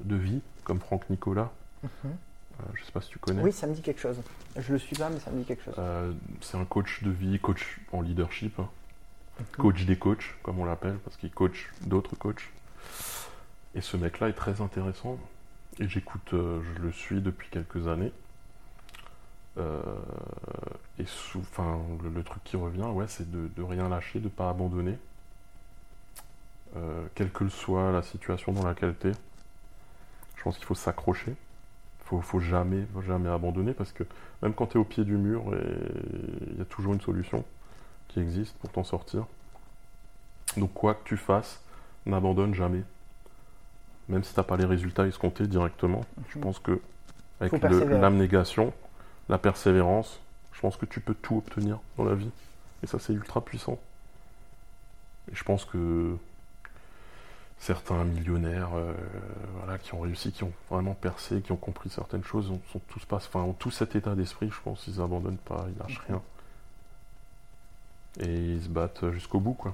[0.03, 1.51] de vie, comme Franck Nicolas.
[1.83, 1.89] Mhm.
[2.03, 3.41] Euh, je sais pas si tu connais.
[3.41, 4.17] Oui, ça me dit quelque chose.
[4.57, 5.73] Je le suis pas, mais ça me dit quelque chose.
[5.77, 6.11] Euh,
[6.41, 8.69] c'est un coach de vie, coach en leadership, hein.
[9.39, 9.45] Mhm.
[9.57, 12.49] coach des coachs, comme on l'appelle, parce qu'il coach d'autres coachs.
[13.75, 15.17] Et ce mec-là est très intéressant.
[15.79, 18.11] Et j'écoute, euh, je le suis depuis quelques années.
[19.57, 19.81] Euh,
[20.99, 24.29] et sous, enfin, le, le truc qui revient, ouais, c'est de, de rien lâcher, de
[24.29, 24.97] pas abandonner.
[26.75, 29.13] Euh, quelle que soit la situation dans laquelle tu es.
[30.37, 31.35] Je pense qu'il faut s'accrocher.
[32.05, 34.03] Faut, faut jamais, faut jamais abandonner parce que
[34.41, 35.43] même quand tu es au pied du mur,
[36.51, 37.45] il y a toujours une solution
[38.09, 39.25] qui existe pour t'en sortir.
[40.57, 41.61] Donc quoi que tu fasses,
[42.05, 42.83] n'abandonne jamais.
[44.09, 46.81] Même si t'as pas les résultats escomptés directement, je pense que
[47.39, 48.73] avec l'abnégation,
[49.29, 50.19] la persévérance,
[50.51, 52.31] je pense que tu peux tout obtenir dans la vie.
[52.83, 53.79] Et ça c'est ultra puissant.
[55.31, 56.15] Et je pense que
[57.59, 58.93] certains millionnaires euh,
[59.57, 62.81] voilà, qui ont réussi, qui ont vraiment percé, qui ont compris certaines choses, ont, sont
[62.89, 66.01] tous pas, enfin, ont tout cet état d'esprit, je pense, ils abandonnent pas, ils lâchent
[66.07, 66.21] rien.
[68.19, 69.73] Et ils se battent jusqu'au bout, quoi.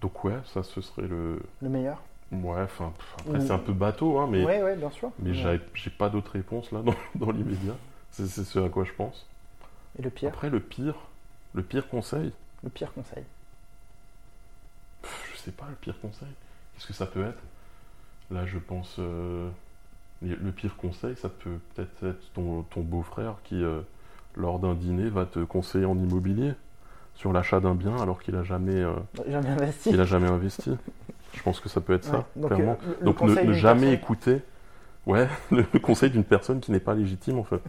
[0.00, 1.40] Donc ouais, ça ce serait le...
[1.60, 2.00] Le meilleur
[2.32, 5.10] Ouais, enfin, après c'est un peu bateau, hein, mais, Oui, ouais, bien sûr.
[5.18, 6.94] mais j'ai j'ai pas d'autres réponses là dans,
[7.26, 7.74] dans l'immédiat.
[8.16, 9.26] C'est ce à quoi je pense.
[9.98, 10.94] Et le pire Après, le pire,
[11.52, 13.24] le pire conseil, Le pire conseil.
[15.02, 16.28] pff, je sais pas, le pire conseil,
[16.74, 17.42] qu'est-ce que ça peut être?
[18.30, 19.48] Là, je pense, euh,
[20.22, 23.80] le pire conseil, ça peut peut-être être ton, ton beau-frère qui, euh,
[24.36, 26.52] lors d'un dîner, va te conseiller en immobilier
[27.16, 28.94] sur l'achat d'un bien alors qu'il a jamais, euh,
[29.28, 29.90] Jamais investi.
[29.90, 30.70] qu'il a jamais investi.
[31.34, 32.78] Je pense que ça peut être ça, donc, clairement.
[33.02, 34.42] Donc ne, jamais personne- écouter
[35.06, 37.60] ouais, le, le conseil d'une personne qui n'est pas légitime en fait.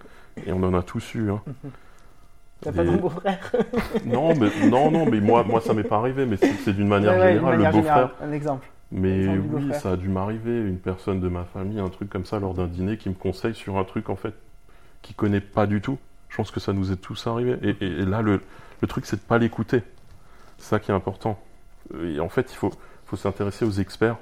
[0.46, 1.30] Et on en a tous eu.
[1.32, 1.42] Hein.
[2.62, 3.52] T'as pas ton beau-frère
[4.06, 7.12] Non, mais, non, non, mais moi, moi ça m'est pas arrivé, mais c'est d'une manière
[7.14, 8.10] Ouais, ouais, d'une générale, manière le beau-frère.
[8.22, 8.68] Un exemple.
[8.92, 12.26] Mais Exemple oui, ça a dû m'arriver, une personne de ma famille, un truc comme
[12.26, 14.34] ça, lors d'un dîner, qui me conseille sur un truc en fait
[15.02, 15.98] qu'il connaît pas du tout.
[16.30, 17.58] Je pense que ça nous est tous arrivé.
[17.62, 18.42] Et, et- et là, le,
[18.82, 19.84] le truc, c'est de pas l'écouter.
[20.58, 21.40] C'est ça qui est important.
[22.04, 22.72] Et en fait, il faut,
[23.06, 24.18] faut s'intéresser aux experts.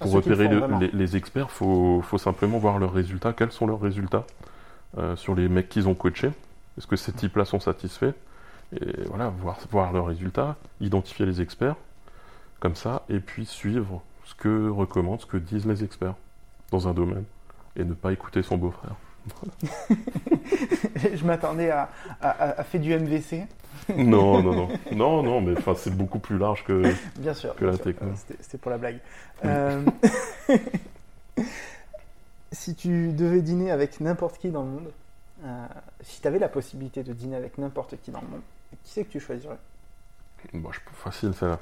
[0.00, 3.32] À Pour repérer le- les, les experts, faut, faut simplement voir leurs résultats.
[3.32, 4.24] Quels sont leurs résultats
[4.96, 6.30] euh, sur les mecs qu'ils ont coachés?
[6.76, 8.12] Est-ce que ces types-là sont satisfaits?
[8.80, 11.74] Et voilà, voir, voir leurs résultats, identifier les experts,
[12.60, 16.14] comme ça, et puis suivre ce que recommandent, ce que disent les experts
[16.70, 17.24] dans un domaine,
[17.76, 18.94] et ne pas écouter son beau-frère.
[21.14, 21.90] Je m'attendais à,
[22.20, 23.42] à, à- à faire du MVC,
[23.96, 26.92] Non, non, non, non, non, mais enfin, c'est beaucoup plus large que.
[27.16, 27.54] bien sûr.
[27.56, 27.84] Que la sûr.
[27.84, 28.08] techno.
[28.40, 28.98] C'était pour la blague.
[29.44, 29.82] Euh,
[32.52, 34.90] si tu devais dîner avec n'importe qui dans le monde,
[35.44, 35.66] euh,
[36.02, 38.40] si tu avais la possibilité de dîner avec n'importe qui dans le monde,
[38.84, 39.58] qui c'est que tu choisirais?
[40.54, 41.58] Bon, je, facile, celle-là.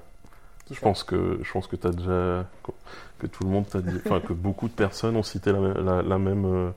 [0.67, 2.45] Qui Je ça pense que je pense que t'as déjà
[3.21, 6.03] que tout le monde t'a dit, enfin que beaucoup de personnes ont cité la, la-
[6.03, 6.71] la même euh,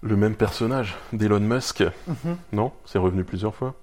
[0.00, 1.84] le même personnage d'Elon Musk.
[2.08, 2.36] Mhm.
[2.52, 3.74] Non, c'est revenu plusieurs fois?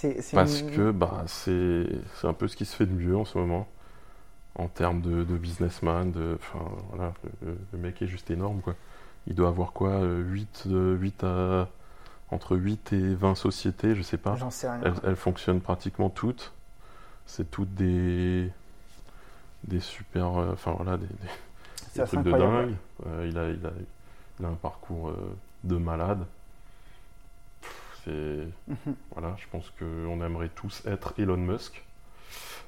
[0.00, 2.92] C'est c'est Parce une- que bah c'est c'est un peu ce qui se fait de
[2.92, 3.66] mieux en ce moment
[4.54, 6.12] en termes de, de businessman.
[6.12, 8.76] De, enfin voilà, le, le mec est juste énorme quoi.
[9.26, 11.68] Il doit avoir quoi, euh, 8, euh, 8 à
[12.30, 14.36] entre 8 et 20 sociétés, je sais pas.
[14.36, 14.80] J'en sais rien.
[14.84, 16.52] Elles, elles fonctionnent pratiquement toutes.
[17.26, 18.52] C'est toutes des
[19.64, 22.76] des super, euh, enfin voilà, des, des- trucs de dingue.
[23.08, 23.70] Euh, il, a, il, a,
[24.38, 25.34] il a un parcours euh,
[25.64, 26.24] de malade.
[28.08, 28.48] C'est
[29.12, 31.84] voilà, je pense qu'on aimerait tous être Elon Musk.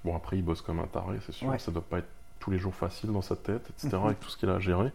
[0.05, 1.49] Bon après il bosse comme un taré, c'est sûr.
[1.49, 1.59] Ouais.
[1.59, 4.07] Ça doit pas être tous les jours facile dans sa tête, etc., Mhm.
[4.07, 4.91] avec tout ce qu'il a à gérer.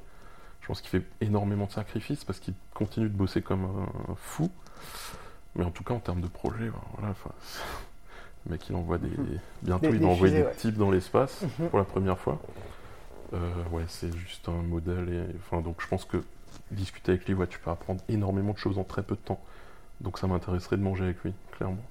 [0.61, 4.49] Je pense qu'il fait énormément de sacrifices parce qu'il continue de bosser comme un fou.
[5.55, 7.13] Mais en tout cas, en termes de projet, ben, voilà,
[8.45, 9.11] le mec, il envoie des.
[9.61, 9.91] Bientôt, Mhm.
[9.91, 10.55] Des- il va envoyer des ouais.
[10.55, 11.69] types dans l'espace Mhm.
[11.69, 12.41] pour la première fois.
[13.33, 13.37] Euh,
[13.71, 15.09] ouais, c'est juste un modèle.
[15.09, 16.23] Et, enfin, donc, je pense que
[16.71, 19.39] discuter avec lui, ouais, tu peux apprendre énormément de choses en très peu de temps.
[20.01, 21.81] Donc, ça m'intéresserait de manger avec lui, clairement.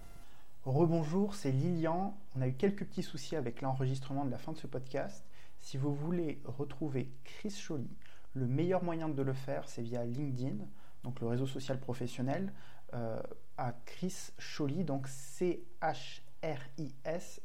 [0.64, 2.16] Rebonjour, c'est Lilian.
[2.36, 5.24] On a eu quelques petits soucis avec l'enregistrement de la fin de ce podcast.
[5.58, 7.90] Si vous voulez retrouver Chris Choly,
[8.34, 10.56] le meilleur moyen de le faire, c'est via LinkedIn,
[11.02, 12.52] donc le réseau social professionnel,
[12.94, 13.20] euh,
[13.56, 16.20] à Chris Choly, donc C-H-R-I-S,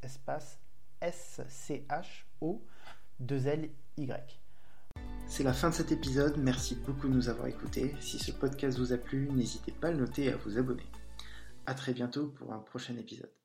[0.02, 0.60] espace
[1.02, 2.64] S-C-H-O,
[3.22, 4.39] 2-L-Y.
[5.28, 6.38] C'est la fin de cet épisode.
[6.38, 7.96] Merci beaucoup de nous avoir écoutés.
[8.02, 10.88] Si ce podcast vous a plu, n'hésitez pas à le noter et à vous abonner.
[11.66, 13.39] À très bientôt pour un prochain épisode.